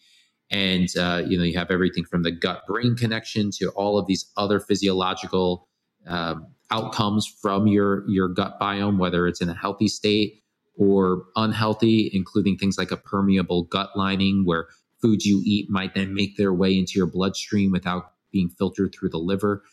[0.51, 4.05] and uh, you know you have everything from the gut brain connection to all of
[4.07, 5.67] these other physiological
[6.07, 10.43] um, outcomes from your your gut biome whether it's in a healthy state
[10.77, 14.67] or unhealthy including things like a permeable gut lining where
[15.01, 19.09] foods you eat might then make their way into your bloodstream without being filtered through
[19.09, 19.63] the liver.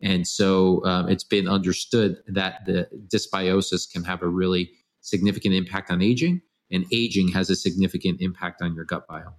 [0.00, 4.70] And so um, it's been understood that the dysbiosis can have a really
[5.00, 9.34] significant impact on aging and aging has a significant impact on your gut biome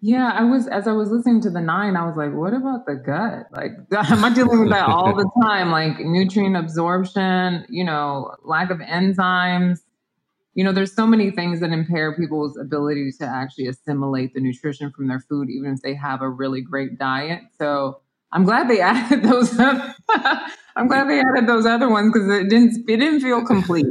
[0.00, 2.86] yeah, I was as I was listening to the nine, I was like, what about
[2.86, 3.46] the gut?
[3.50, 3.72] Like,
[4.10, 5.70] am I dealing with that all the time?
[5.70, 9.80] Like nutrient absorption, you know, lack of enzymes.
[10.54, 14.90] You know, there's so many things that impair people's ability to actually assimilate the nutrition
[14.90, 17.42] from their food, even if they have a really great diet.
[17.58, 18.00] So
[18.32, 19.58] I'm glad they added those.
[19.58, 23.86] I'm glad they added those other ones because it didn't it didn't feel complete.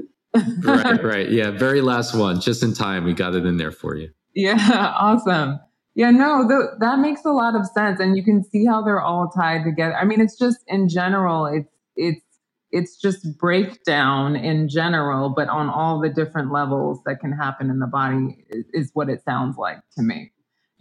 [0.64, 1.30] right, right.
[1.30, 2.40] Yeah, very last one.
[2.40, 4.10] Just in time, we got it in there for you.
[4.34, 5.60] Yeah, awesome.
[5.98, 9.02] Yeah, no, the, that makes a lot of sense, and you can see how they're
[9.02, 9.96] all tied together.
[9.96, 12.22] I mean, it's just in general, it's it's
[12.70, 17.80] it's just breakdown in general, but on all the different levels that can happen in
[17.80, 20.32] the body is, is what it sounds like to me.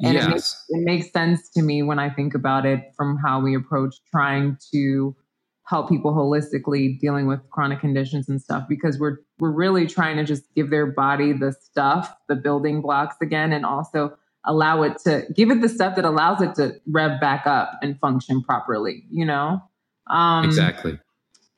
[0.01, 0.27] And yes.
[0.27, 3.57] it, makes, it makes sense to me when I think about it from how we
[3.57, 5.17] approach trying to
[5.65, 10.25] help people holistically dealing with chronic conditions and stuff because we're we're really trying to
[10.25, 14.15] just give their body the stuff, the building blocks again and also
[14.47, 17.99] allow it to give it the stuff that allows it to rev back up and
[18.01, 19.61] function properly, you know?
[20.09, 20.99] Um Exactly.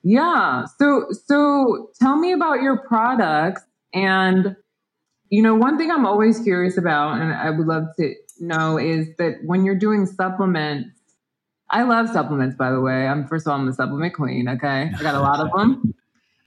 [0.02, 0.64] Yeah.
[0.78, 4.56] So so tell me about your products and
[5.30, 9.08] you know, one thing I'm always curious about and I would love to know is
[9.18, 10.90] that when you're doing supplements
[11.70, 13.06] I love supplements, by the way.
[13.06, 14.48] I'm first of all, I'm the supplement queen.
[14.48, 15.94] Okay, I got a lot of them.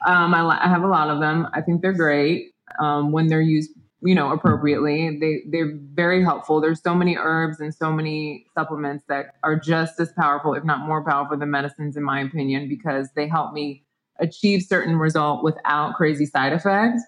[0.06, 1.48] Um, I, I have a lot of them.
[1.54, 3.72] I think they're great um, when they're used,
[4.04, 5.18] you know, appropriately.
[5.20, 6.60] They they're very helpful.
[6.62, 10.88] There's so many herbs and so many supplements that are just as powerful, if not
[10.88, 13.84] more powerful, than medicines, in my opinion, because they help me
[14.20, 17.04] achieve certain result without crazy side effects.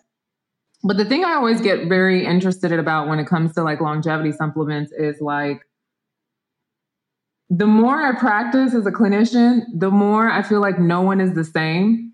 [0.83, 4.31] But the thing I always get very interested about when it comes to like longevity
[4.31, 5.61] supplements is like
[7.49, 11.35] the more I practice as a clinician, the more I feel like no one is
[11.35, 12.11] the same.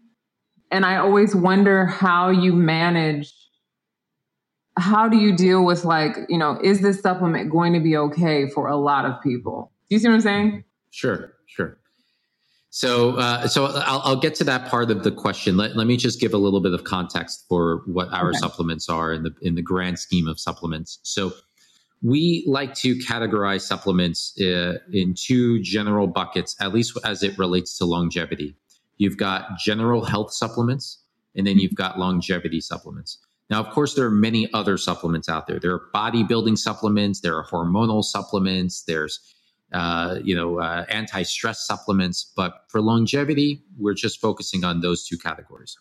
[0.71, 3.33] And I always wonder how you manage
[4.79, 8.49] how do you deal with like, you know, is this supplement going to be okay
[8.49, 9.71] for a lot of people?
[9.89, 10.63] Do you see what I'm saying?
[10.91, 11.77] Sure, sure.
[12.71, 15.57] So, uh, so I'll, I'll, get to that part of the question.
[15.57, 18.37] Let, let me just give a little bit of context for what our okay.
[18.37, 20.99] supplements are in the in the grand scheme of supplements.
[21.01, 21.33] So,
[22.03, 27.77] we like to categorize supplements uh, in two general buckets, at least as it relates
[27.79, 28.55] to longevity.
[28.97, 31.03] You've got general health supplements,
[31.35, 33.17] and then you've got longevity supplements.
[33.49, 35.59] Now, of course, there are many other supplements out there.
[35.59, 39.19] There are bodybuilding supplements, there are hormonal supplements, there's
[39.71, 45.17] uh, you know uh, anti-stress supplements, but for longevity, we're just focusing on those two
[45.17, 45.75] categories.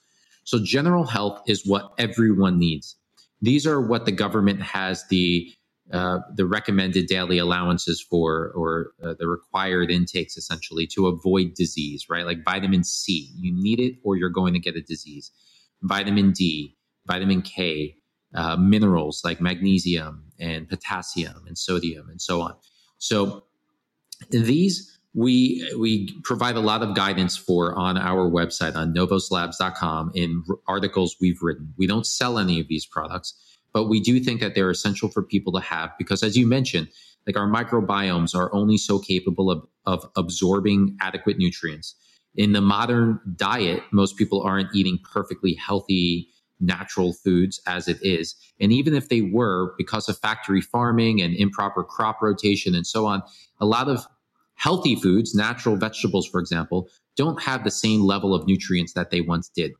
[0.44, 2.96] So, general health is what everyone needs.
[3.42, 5.52] These are what the government has the
[5.92, 12.06] uh, the recommended daily allowances for or uh, the required intakes essentially to avoid disease,
[12.10, 12.26] right?
[12.26, 15.30] Like vitamin C, you need it or you're going to get a disease.
[15.82, 16.76] Vitamin D,
[17.08, 17.96] vitamin K,
[18.34, 22.54] uh, minerals like magnesium and potassium and sodium and so on.
[22.98, 23.42] So
[24.30, 30.44] these we we provide a lot of guidance for on our website on novoslabs.com in
[30.68, 31.74] articles we've written.
[31.76, 33.34] We don't sell any of these products
[33.72, 36.88] but we do think that they're essential for people to have because as you mentioned
[37.26, 41.94] like our microbiomes are only so capable of, of absorbing adequate nutrients
[42.34, 46.28] in the modern diet most people aren't eating perfectly healthy
[46.60, 51.34] natural foods as it is and even if they were because of factory farming and
[51.36, 53.22] improper crop rotation and so on
[53.60, 54.06] a lot of
[54.56, 59.20] healthy foods natural vegetables for example don't have the same level of nutrients that they
[59.20, 59.72] once did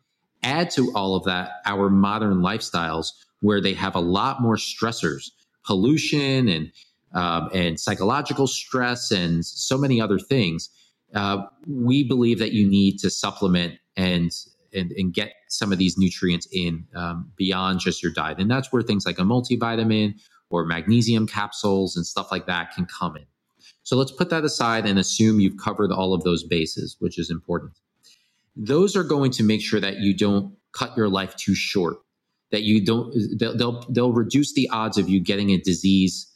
[0.43, 3.09] add to all of that our modern lifestyles
[3.41, 5.31] where they have a lot more stressors,
[5.65, 6.73] pollution and
[7.15, 10.69] um, and psychological stress and so many other things.
[11.15, 14.31] Uh, we believe that you need to supplement and
[14.73, 18.73] and, and get some of these nutrients in um, beyond just your diet, and that's
[18.73, 20.15] where things like a multivitamin
[20.51, 23.27] or magnesium capsules and stuff like that can come in.
[23.83, 27.31] So let's put that aside and assume you've covered all of those bases, which is
[27.31, 27.73] important.
[28.57, 31.99] Those are going to make sure that you don't cut your life too short
[32.51, 36.27] that you don't they'll, they'll they'll reduce the odds of you getting a disease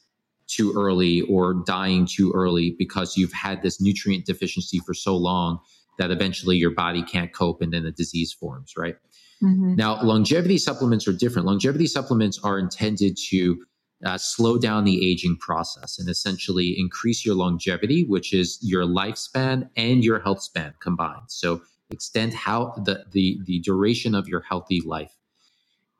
[0.47, 5.59] too early or dying too early because you've had this nutrient deficiency for so long
[5.99, 8.97] that eventually your body can't cope and then the disease forms right?
[9.43, 9.75] Mm-hmm.
[9.75, 11.47] now longevity supplements are different.
[11.47, 13.65] Longevity supplements are intended to
[14.05, 19.69] uh, slow down the aging process and essentially increase your longevity which is your lifespan
[19.77, 21.29] and your health span combined.
[21.29, 25.17] So extend how the the, the duration of your healthy life.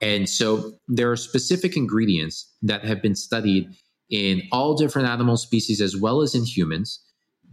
[0.01, 3.69] And so there are specific ingredients that have been studied
[4.11, 7.01] in all different animal species as well as in humans,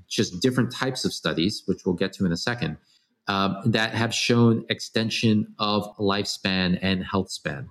[0.09, 2.77] just different types of studies, which we'll get to in a second,
[3.27, 7.69] um, that have shown extension of lifespan and health span.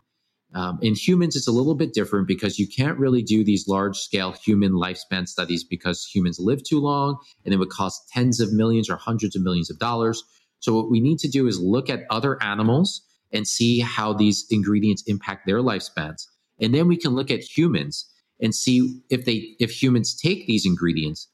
[0.54, 3.98] Um, in humans, it's a little bit different because you can't really do these large
[3.98, 8.52] scale human lifespan studies because humans live too long and it would cost tens of
[8.52, 10.24] millions or hundreds of millions of dollars.
[10.60, 14.46] So, what we need to do is look at other animals and see how these
[14.50, 16.26] ingredients impact their lifespans.
[16.60, 18.10] And then we can look at humans
[18.40, 21.28] and see if they if humans take these ingredients,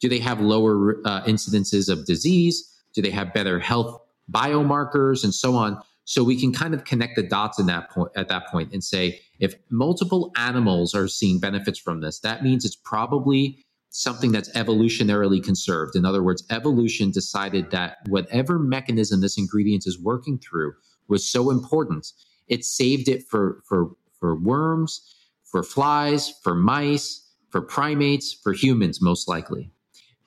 [0.00, 2.72] do they have lower uh, incidences of disease?
[2.94, 5.80] Do they have better health biomarkers and so on?
[6.04, 8.82] So we can kind of connect the dots in that point at that point and
[8.82, 14.50] say if multiple animals are seeing benefits from this, that means it's probably something that's
[14.50, 15.96] evolutionarily conserved.
[15.96, 20.74] In other words, evolution decided that whatever mechanism this ingredient is working through
[21.08, 22.12] was so important,
[22.46, 23.90] it saved it for for
[24.20, 29.72] for worms, for flies, for mice, for primates, for humans most likely.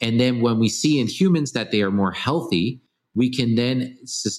[0.02, 2.82] And then when we see in humans that they are more healthy,
[3.16, 3.98] we can then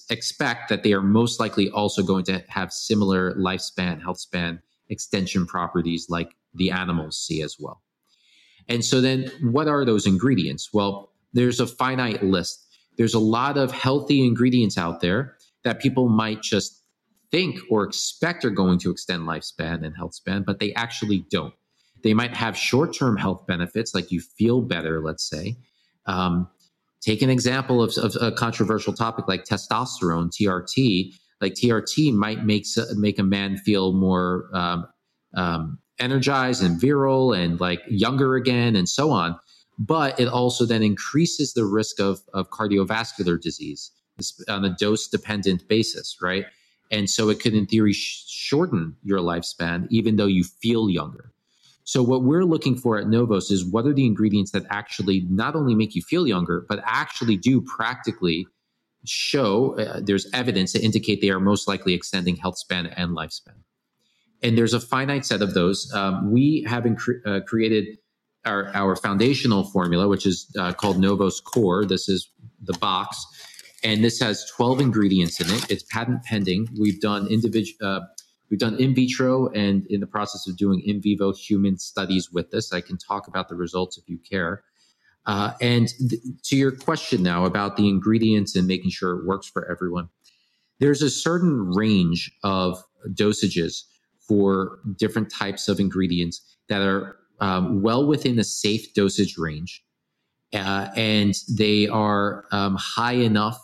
[0.09, 5.47] expect that they are most likely also going to have similar lifespan, health span, extension
[5.47, 7.83] properties like the animals see as well.
[8.69, 10.71] And so then what are those ingredients?
[10.73, 12.67] Well, there's a finite list.
[12.97, 16.83] There's a lot of healthy ingredients out there that people might just
[17.31, 21.55] think or expect are going to extend lifespan and health span, but they actually don't.
[22.03, 25.57] They might have short term health benefits, like you feel better, let's say.
[26.07, 26.49] Um,
[27.01, 31.15] take an example of, of, a controversial topic like testosterone, TRT.
[31.41, 34.87] Like TRT might make, make a man feel more um,
[35.35, 39.39] um, energized and virile and like younger again and so on.
[39.79, 43.91] But it also then increases the risk of, of cardiovascular disease
[44.49, 46.45] on a dose dependent basis, right?
[46.91, 51.33] And so it could, in theory, sh- shorten your lifespan, even though you feel younger.
[51.91, 55.57] So, what we're looking for at Novos is what are the ingredients that actually not
[55.57, 58.47] only make you feel younger, but actually do practically
[59.05, 63.63] show uh, there's evidence to indicate they are most likely extending health span and lifespan
[64.43, 65.93] and there's a finite set of those.
[65.93, 67.99] Um, we have cre- uh, created
[68.45, 71.85] our, our foundational formula, which is uh, called Novos Core.
[71.85, 72.31] This is
[72.63, 73.25] the box,
[73.85, 75.71] and this has 12 ingredients in it.
[75.71, 76.69] It's patent pending.
[76.79, 78.07] We've done individual.
[78.51, 82.51] We've done in vitro and in the process of doing in vivo human studies with
[82.51, 82.73] this.
[82.73, 84.65] I can talk about the results if you care.
[85.27, 89.47] Uh, and th- to your question now about the ingredients and making sure it works
[89.47, 90.09] for everyone,
[90.81, 93.85] there's a certain range of dosages
[94.19, 99.85] for different types of ingredients that are um, well within a safe dosage range.
[100.53, 103.59] Uh, and they are um, high enough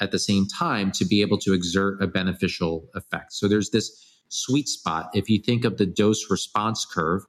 [0.00, 3.32] at the same time to be able to exert a beneficial effect.
[3.34, 5.10] So there's this sweet spot.
[5.12, 7.22] If you think of the dose response curve,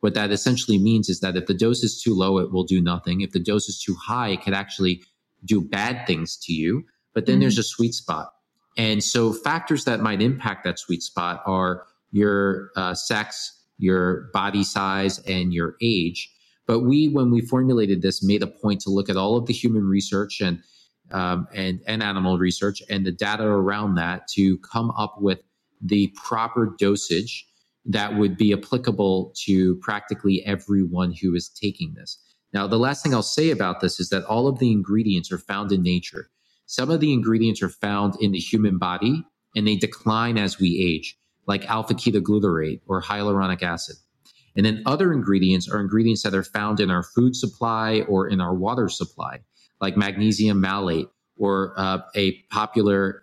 [0.00, 2.80] what that essentially means is that if the dose is too low, it will do
[2.80, 3.20] nothing.
[3.20, 5.02] If the dose is too high, it could actually
[5.44, 6.84] do bad things to you.
[7.14, 7.40] But then mm-hmm.
[7.42, 8.32] there's a sweet spot.
[8.76, 14.64] And so factors that might impact that sweet spot are your uh, sex, your body
[14.64, 16.30] size, and your age.
[16.66, 19.52] But we, when we formulated this, made a point to look at all of the
[19.52, 20.62] human research and
[21.10, 25.40] um, and and animal research and the data around that to come up with
[25.82, 27.46] the proper dosage
[27.84, 32.18] that would be applicable to practically everyone who is taking this.
[32.52, 35.38] Now, the last thing I'll say about this is that all of the ingredients are
[35.38, 36.28] found in nature.
[36.66, 39.24] Some of the ingredients are found in the human body
[39.56, 41.16] and they decline as we age
[41.46, 43.96] like alpha ketoglutarate or hyaluronic acid.
[44.56, 48.40] And then other ingredients are ingredients that are found in our food supply or in
[48.40, 49.40] our water supply,
[49.80, 53.22] like magnesium malate or uh, a popular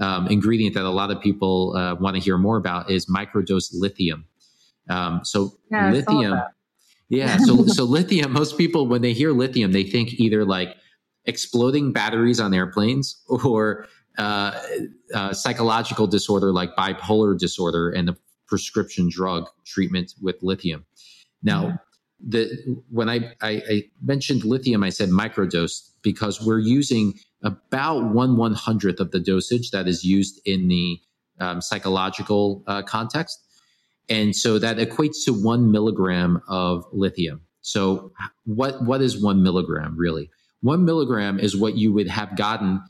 [0.00, 3.70] um, ingredient that a lot of people uh, want to hear more about is microdose
[3.72, 4.24] lithium.
[4.88, 6.40] Um, so yeah, lithium,
[7.08, 7.36] yeah.
[7.44, 8.32] So so lithium.
[8.32, 10.76] Most people when they hear lithium, they think either like
[11.26, 13.86] exploding batteries on airplanes or
[14.18, 14.58] uh,
[15.14, 20.84] uh, psychological disorder like bipolar disorder and the prescription drug treatment with lithium.
[21.42, 22.30] Now, mm-hmm.
[22.30, 28.36] the when I, I, I mentioned lithium, I said microdose because we're using about one
[28.36, 31.00] one hundredth of the dosage that is used in the
[31.38, 33.38] um, psychological uh, context,
[34.08, 37.42] and so that equates to one milligram of lithium.
[37.62, 38.12] So,
[38.44, 40.30] what what is one milligram really?
[40.62, 42.82] One milligram is what you would have gotten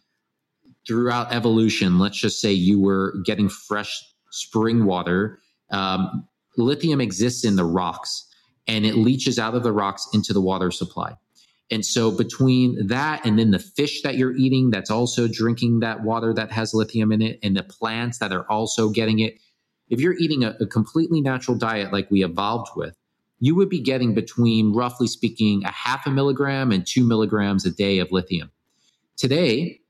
[0.86, 5.38] throughout evolution, let's just say you were getting fresh spring water,
[5.70, 6.26] um,
[6.56, 8.26] lithium exists in the rocks
[8.66, 11.12] and it leaches out of the rocks into the water supply.
[11.70, 16.02] And so between that and then the fish that you're eating that's also drinking that
[16.02, 19.38] water that has lithium in it and the plants that are also getting it,
[19.88, 22.96] if you're eating a, a completely natural diet like we evolved with,
[23.38, 27.70] you would be getting between roughly speaking a half a milligram and two milligrams a
[27.70, 28.50] day of lithium.
[29.16, 29.80] Today,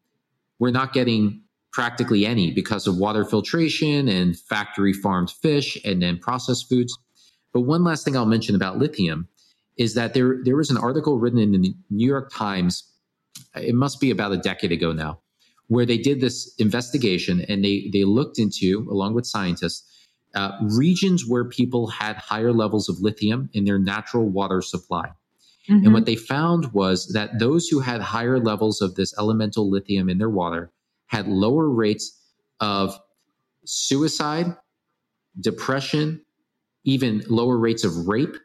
[0.59, 6.18] we're not getting practically any because of water filtration and factory farmed fish and then
[6.18, 6.97] processed foods.
[7.53, 9.28] But one last thing I'll mention about lithium
[9.77, 12.85] is that there there was an article written in the New York Times.
[13.55, 15.21] It must be about a decade ago now,
[15.68, 19.87] where they did this investigation and they they looked into, along with scientists,
[20.35, 25.11] uh, regions where people had higher levels of lithium in their natural water supply.
[25.68, 25.85] Mm-hmm.
[25.85, 30.09] And what they found was that those who had higher levels of this elemental lithium
[30.09, 30.73] in their water
[31.07, 32.18] had lower rates
[32.61, 32.99] of
[33.64, 34.57] suicide,
[35.39, 36.25] depression,
[36.85, 38.37] even lower rates of rape,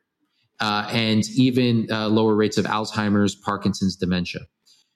[0.59, 4.41] uh, and even uh, lower rates of Alzheimer's, Parkinson's, dementia.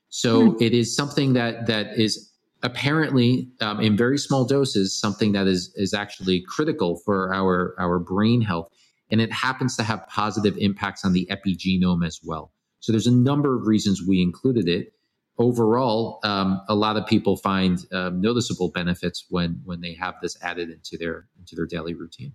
[0.10, 0.62] So mm.
[0.62, 2.32] it is something that that is
[2.64, 8.00] apparently um, in very small doses something that is is actually critical for our our
[8.00, 8.70] brain health,
[9.12, 12.52] and it happens to have positive impacts on the epigenome as well.
[12.80, 14.94] So there's a number of reasons we included it.
[15.38, 20.38] Overall, um, a lot of people find uh, noticeable benefits when when they have this
[20.42, 22.34] added into their into their daily routine.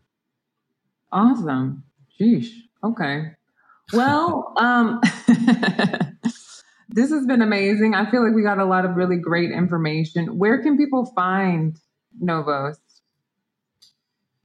[1.12, 1.84] Awesome.
[2.18, 2.48] Sheesh.
[2.84, 3.32] Okay.
[3.92, 5.00] Well, um,
[6.88, 7.94] this has been amazing.
[7.94, 10.38] I feel like we got a lot of really great information.
[10.38, 11.76] Where can people find
[12.20, 12.78] Novos?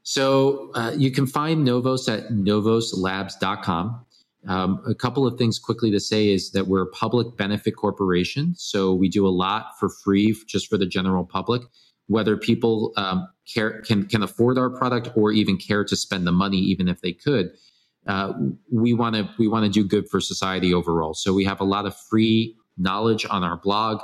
[0.03, 4.05] So uh, you can find Novos at novoslabs.com.
[4.47, 8.55] Um, a couple of things quickly to say is that we're a public benefit corporation.
[8.55, 11.63] So we do a lot for free just for the general public
[12.09, 16.31] whether people um, care can can afford our product or even care to spend the
[16.31, 17.51] money, even if they could.
[18.09, 18.33] Uh,
[18.71, 21.13] we want to we want to do good for society overall.
[21.13, 24.01] So we have a lot of free knowledge on our blog.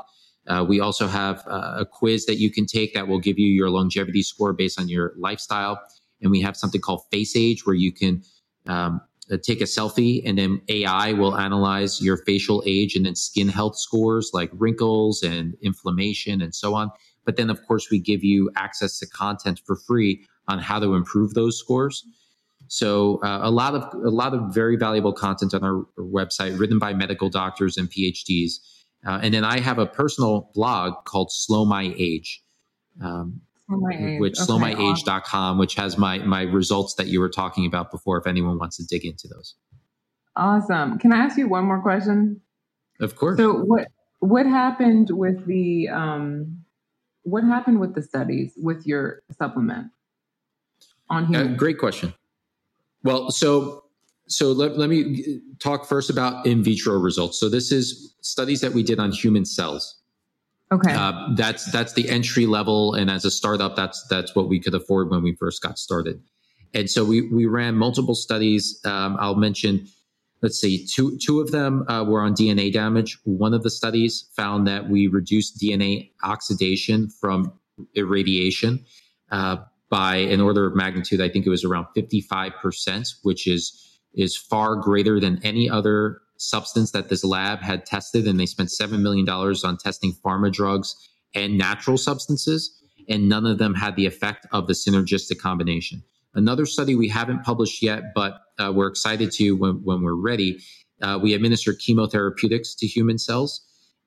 [0.48, 3.48] Uh, we also have uh, a quiz that you can take that will give you
[3.48, 5.82] your longevity score based on your lifestyle.
[6.22, 8.22] And we have something called Face Age, where you can
[8.68, 9.02] um,
[9.32, 13.48] uh, take a selfie and then AI will analyze your facial age and then skin
[13.48, 16.92] health scores like wrinkles and inflammation and so on.
[17.26, 20.94] But then, of course, we give you access to content for free on how to
[20.94, 22.06] improve those scores.
[22.68, 26.80] So uh, a lot of a lot of very valuable content on our website, written
[26.80, 28.54] by medical doctors and PhDs.
[29.06, 32.42] Uh, and then I have a personal blog called Slow My Age,
[33.04, 37.92] um, my which okay, slowmyage.com, which has my my results that you were talking about
[37.92, 38.18] before.
[38.18, 39.56] If anyone wants to dig into those.
[40.36, 40.98] Awesome.
[41.00, 42.42] Can I ask you one more question?
[43.00, 43.38] Of course.
[43.38, 43.88] So what
[44.20, 46.66] what happened with the um,
[47.24, 49.92] what happened with the studies with your supplement
[51.10, 51.56] on humans?
[51.56, 52.14] Uh, great question.
[53.06, 53.84] Well, so
[54.28, 57.40] so let, let me talk first about in vitro results.
[57.40, 60.02] So this is studies that we did on human cells.
[60.72, 60.92] Okay.
[60.92, 64.74] Uh, that's that's the entry level, and as a startup, that's that's what we could
[64.74, 66.20] afford when we first got started.
[66.74, 68.82] And so we we ran multiple studies.
[68.84, 69.88] Um, I'll mention
[70.42, 73.20] let's see, two two of them uh, were on DNA damage.
[73.26, 77.54] One of the studies found that we reduced DNA oxidation from
[77.94, 78.84] irradiation
[79.30, 79.58] uh,
[79.90, 81.22] by an order of magnitude.
[81.22, 85.70] I think it was around fifty five percent, which is is far greater than any
[85.70, 88.28] other substance that this lab had tested.
[88.28, 90.96] And they spent seven million dollars on testing pharma drugs
[91.34, 96.04] and natural substances, and none of them had the effect of the synergistic combination.
[96.34, 100.60] Another study we haven't published yet, but uh, we're excited to when, when we're ready.
[101.02, 103.62] Uh, we administer chemotherapeutics to human cells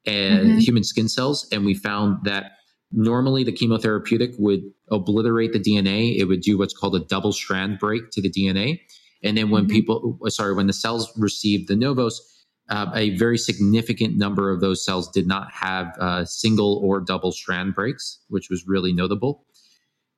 [0.06, 0.58] and mm-hmm.
[0.58, 2.52] human skin cells, and we found that
[2.93, 6.16] normally the chemotherapeutic would obliterate the DNA.
[6.18, 8.80] It would do what's called a double strand break to the DNA.
[9.22, 9.72] And then when mm-hmm.
[9.72, 12.20] people, sorry, when the cells received the Novos,
[12.68, 17.32] uh, a very significant number of those cells did not have uh, single or double
[17.32, 19.45] strand breaks, which was really notable.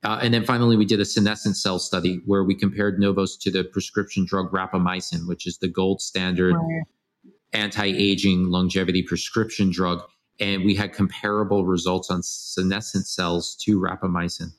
[0.02, 3.50] Uh, and then finally, we did a senescent cell study where we compared Novos to
[3.50, 6.82] the prescription drug rapamycin, which is the gold standard right.
[7.52, 10.02] anti-aging longevity prescription drug.
[10.40, 14.52] And we had comparable results on senescent cells to rapamycin.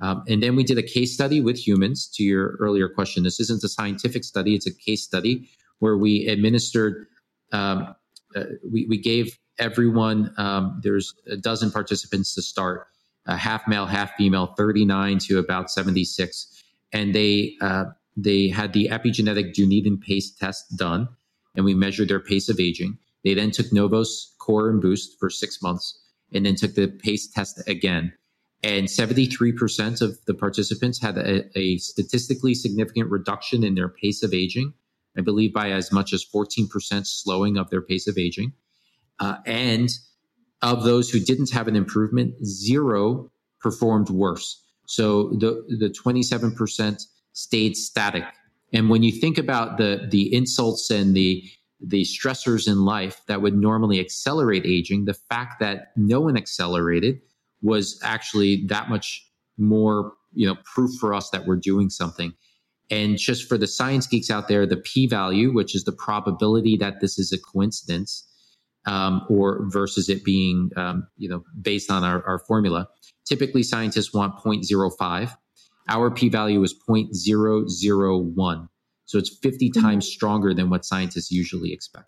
[0.00, 3.22] Um, and then we did a case study with humans to your earlier question.
[3.22, 7.06] This isn't a scientific study, it's a case study where we administered,
[7.52, 7.94] um,
[8.34, 12.86] uh, we, we gave everyone, um, there's a dozen participants to start
[13.26, 16.62] uh, half male, half female, 39 to about 76.
[16.92, 17.84] And they, uh,
[18.16, 21.08] they had the epigenetic Dunedin pace test done,
[21.54, 22.98] and we measured their pace of aging.
[23.24, 25.98] They then took Novos Core and Boost for six months,
[26.32, 28.12] and then took the pace test again.
[28.62, 34.34] And 73% of the participants had a, a statistically significant reduction in their pace of
[34.34, 34.74] aging,
[35.16, 38.52] I believe by as much as 14% slowing of their pace of aging.
[39.18, 39.90] Uh, and
[40.62, 44.62] of those who didn't have an improvement, zero performed worse.
[44.86, 47.02] So the, the 27%
[47.32, 48.24] stayed static.
[48.72, 51.44] And when you think about the, the insults and the,
[51.80, 57.20] the stressors in life that would normally accelerate aging, the fact that no one accelerated
[57.62, 59.26] was actually that much
[59.58, 62.32] more, you know, proof for us that we're doing something.
[62.90, 66.76] And just for the science geeks out there, the p value, which is the probability
[66.78, 68.26] that this is a coincidence,
[68.86, 72.88] um, or versus it being um, you know based on our, our formula.
[73.24, 75.36] Typically, scientists want 0.05.
[75.88, 78.68] Our p-value is 0.001,
[79.10, 79.80] so it's 50 mm-hmm.
[79.80, 82.06] times stronger than what scientists usually expect.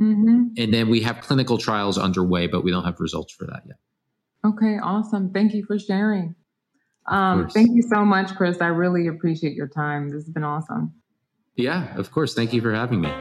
[0.00, 0.54] Mm-hmm.
[0.56, 3.76] And then we have clinical trials underway, but we don't have results for that yet.
[4.44, 5.32] Okay, awesome.
[5.32, 6.36] Thank you for sharing.
[7.08, 8.60] Um, thank you so much, Chris.
[8.60, 10.08] I really appreciate your time.
[10.08, 10.94] This has been awesome.
[11.56, 12.34] Yeah, of course.
[12.34, 13.12] Thank you for having me.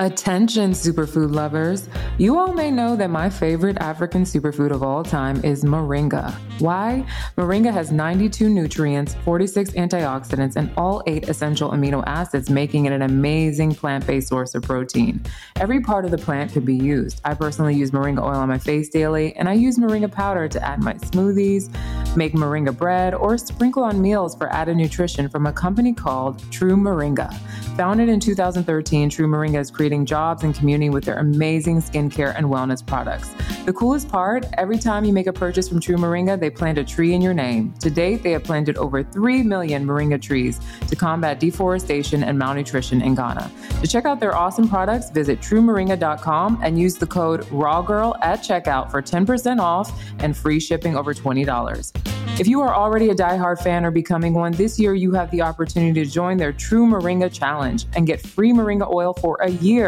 [0.00, 1.86] Attention, superfood lovers.
[2.16, 6.32] You all may know that my favorite African superfood of all time is moringa.
[6.58, 7.04] Why?
[7.36, 13.02] Moringa has 92 nutrients, 46 antioxidants, and all eight essential amino acids, making it an
[13.02, 15.22] amazing plant based source of protein.
[15.56, 17.20] Every part of the plant could be used.
[17.26, 20.66] I personally use moringa oil on my face daily, and I use moringa powder to
[20.66, 21.68] add my smoothies,
[22.16, 26.76] make moringa bread, or sprinkle on meals for added nutrition from a company called True
[26.76, 27.34] Moringa.
[27.76, 32.32] Founded in 2013, True Moringa is created creating jobs and community with their amazing skincare
[32.36, 33.28] and wellness products.
[33.64, 36.84] The coolest part every time you make a purchase from True Moringa, they plant a
[36.84, 37.74] tree in your name.
[37.80, 43.02] To date, they have planted over 3 million moringa trees to combat deforestation and malnutrition
[43.02, 43.50] in Ghana.
[43.80, 48.92] To check out their awesome products, visit truemoringa.com and use the code RAWGIRL at checkout
[48.92, 52.10] for 10% off and free shipping over $20.
[52.40, 55.42] If you are already a die-hard fan or becoming one, this year you have the
[55.42, 59.79] opportunity to join their True Moringa Challenge and get free moringa oil for a year,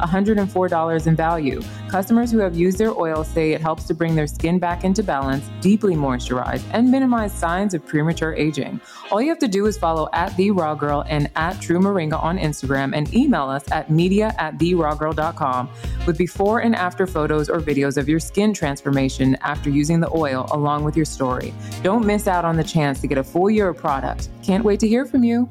[0.00, 1.62] $104 in value.
[1.88, 5.02] Customers who have used their oil say it helps to bring their skin back into
[5.02, 8.80] balance, deeply moisturize, and minimize signs of premature aging.
[9.10, 12.22] All you have to do is follow at The Raw Girl and at True Moringa
[12.22, 15.70] on Instagram and email us at media at TheRawGirl.com
[16.06, 20.46] with before and after photos or videos of your skin transformation after using the oil
[20.50, 21.54] along with your story.
[21.82, 24.28] Don't miss out on the chance to get a full year of product.
[24.42, 25.48] Can't wait to hear from you.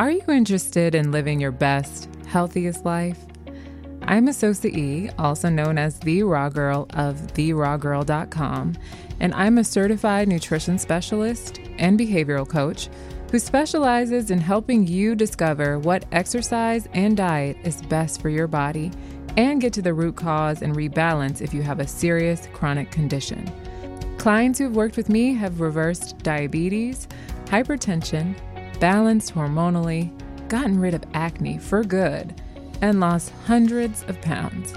[0.00, 3.18] Are you interested in living your best, healthiest life?
[4.00, 8.76] I'm Asosa E, also known as the Raw Girl of TheRawGirl.com,
[9.20, 12.88] and I'm a certified nutrition specialist and behavioral coach
[13.30, 18.90] who specializes in helping you discover what exercise and diet is best for your body
[19.36, 23.52] and get to the root cause and rebalance if you have a serious chronic condition.
[24.16, 27.06] Clients who've worked with me have reversed diabetes,
[27.44, 28.34] hypertension,
[28.80, 30.10] balanced hormonally,
[30.48, 32.40] gotten rid of acne for good,
[32.82, 34.74] and lost hundreds of pounds.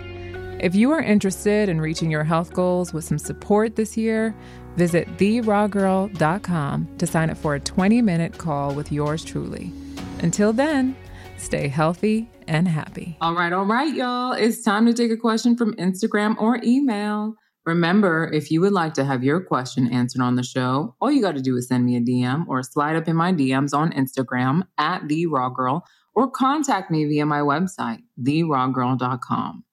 [0.60, 4.36] If you are interested in reaching your health goals with some support this year,
[4.76, 9.72] visit therawgirl.com to sign up for a 20 minute call with yours truly.
[10.20, 10.96] Until then,
[11.38, 13.18] stay healthy and happy.
[13.20, 14.34] All right, all right, y'all.
[14.34, 17.36] It's time to take a question from Instagram or email.
[17.66, 21.22] Remember, if you would like to have your question answered on the show, all you
[21.22, 23.94] got to do is send me a DM or slide up in my DMs on
[23.94, 29.64] Instagram at the raw girl or contact me via my website, therawgirl.com.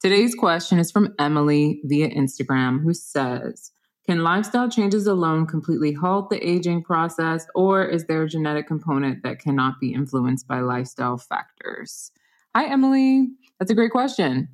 [0.00, 3.70] Today's question is from Emily via Instagram, who says,
[4.06, 9.24] can lifestyle changes alone completely halt the aging process, or is there a genetic component
[9.24, 12.12] that cannot be influenced by lifestyle factors?
[12.54, 13.28] Hi, Emily.
[13.58, 14.48] That's a great question.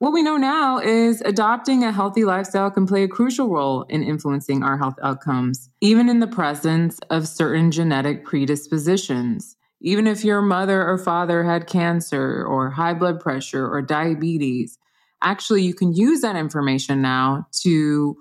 [0.00, 4.02] What we know now is adopting a healthy lifestyle can play a crucial role in
[4.02, 9.56] influencing our health outcomes, even in the presence of certain genetic predispositions.
[9.82, 14.78] Even if your mother or father had cancer or high blood pressure or diabetes,
[15.22, 18.16] actually, you can use that information now to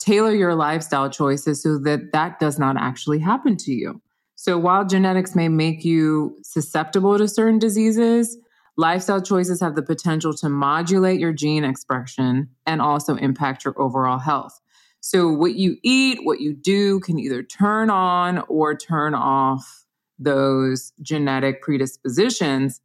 [0.00, 4.02] tailor your lifestyle choices so that that does not actually happen to you.
[4.34, 8.36] So while genetics may make you susceptible to certain diseases,
[8.76, 14.18] lifestyle choices have the potential to modulate your gene expression and also impact your overall
[14.18, 14.60] health.
[15.00, 19.84] So what you eat, what you do can either turn on or turn off
[20.18, 22.80] those genetic predispositions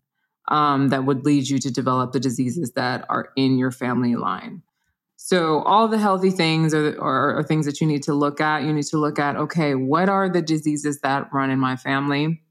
[0.48, 4.64] um, that would lead you to develop the diseases that are in your family line.
[5.18, 8.64] So all the healthy things are, are, are, things that you need to look at.
[8.64, 12.42] You need to look at, okay, what are the diseases that run in my family?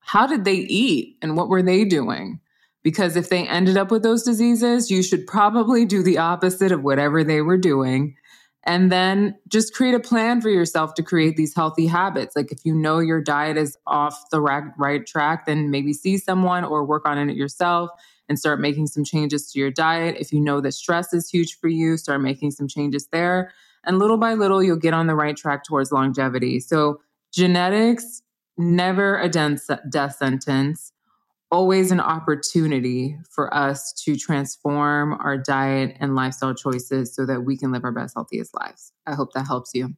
[0.00, 2.40] How did they eat and what were they doing?
[2.84, 6.84] Because if they ended up with those diseases, you should probably do the opposite of
[6.84, 8.14] whatever they were doing.
[8.66, 12.36] And then just create a plan for yourself to create these healthy habits.
[12.36, 16.64] Like if you know your diet is off the right, track, then maybe see someone
[16.64, 17.90] or work on it yourself
[18.28, 20.16] and start making some changes to your diet.
[20.18, 23.52] If you know that stress is huge for you, start making some changes there.
[23.84, 26.60] And little by little, you'll get on the right track towards longevity.
[26.60, 27.00] So,
[27.34, 28.22] genetics,
[28.56, 30.92] never a death sentence,
[31.50, 37.56] always an opportunity for us to transform our diet and lifestyle choices so that we
[37.56, 38.92] can live our best, healthiest lives.
[39.06, 39.94] I hope that helps you.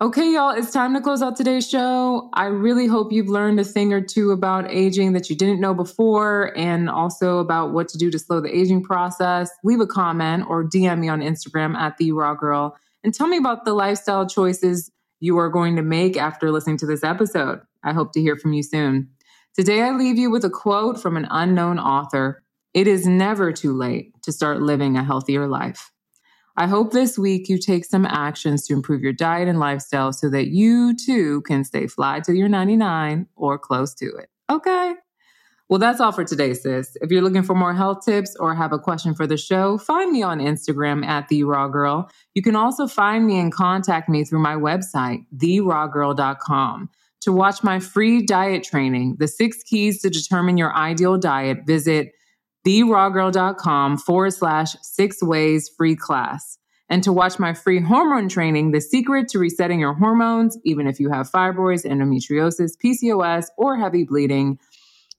[0.00, 2.28] Okay, y'all, it's time to close out today's show.
[2.34, 5.72] I really hope you've learned a thing or two about aging that you didn't know
[5.72, 9.50] before and also about what to do to slow the aging process.
[9.62, 13.36] Leave a comment or DM me on Instagram at the raw girl and tell me
[13.36, 14.90] about the lifestyle choices
[15.20, 17.60] you are going to make after listening to this episode.
[17.84, 19.08] I hope to hear from you soon.
[19.56, 22.42] Today, I leave you with a quote from an unknown author
[22.72, 25.92] It is never too late to start living a healthier life.
[26.56, 30.28] I hope this week you take some actions to improve your diet and lifestyle so
[30.30, 34.28] that you too can stay fly till you're 99 or close to it.
[34.50, 34.94] Okay?
[35.68, 36.96] Well, that's all for today, sis.
[37.00, 40.10] If you're looking for more health tips or have a question for the show, find
[40.10, 42.10] me on Instagram at The Raw Girl.
[42.34, 46.90] You can also find me and contact me through my website, TheRawGirl.com.
[47.24, 52.12] To watch my free diet training, The Six Keys to Determine Your Ideal Diet, visit
[52.66, 56.58] TheRawGirl.com forward slash six ways free class.
[56.90, 61.00] And to watch my free hormone training, The Secret to Resetting Your Hormones, even if
[61.00, 64.58] you have fibroids, endometriosis, PCOS, or heavy bleeding,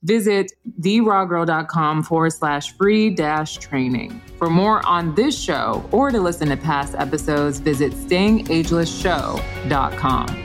[0.03, 0.51] Visit
[0.81, 4.21] therawgirl.com forward slash free dash training.
[4.37, 10.44] For more on this show or to listen to past episodes, visit stayingagelessshow.com.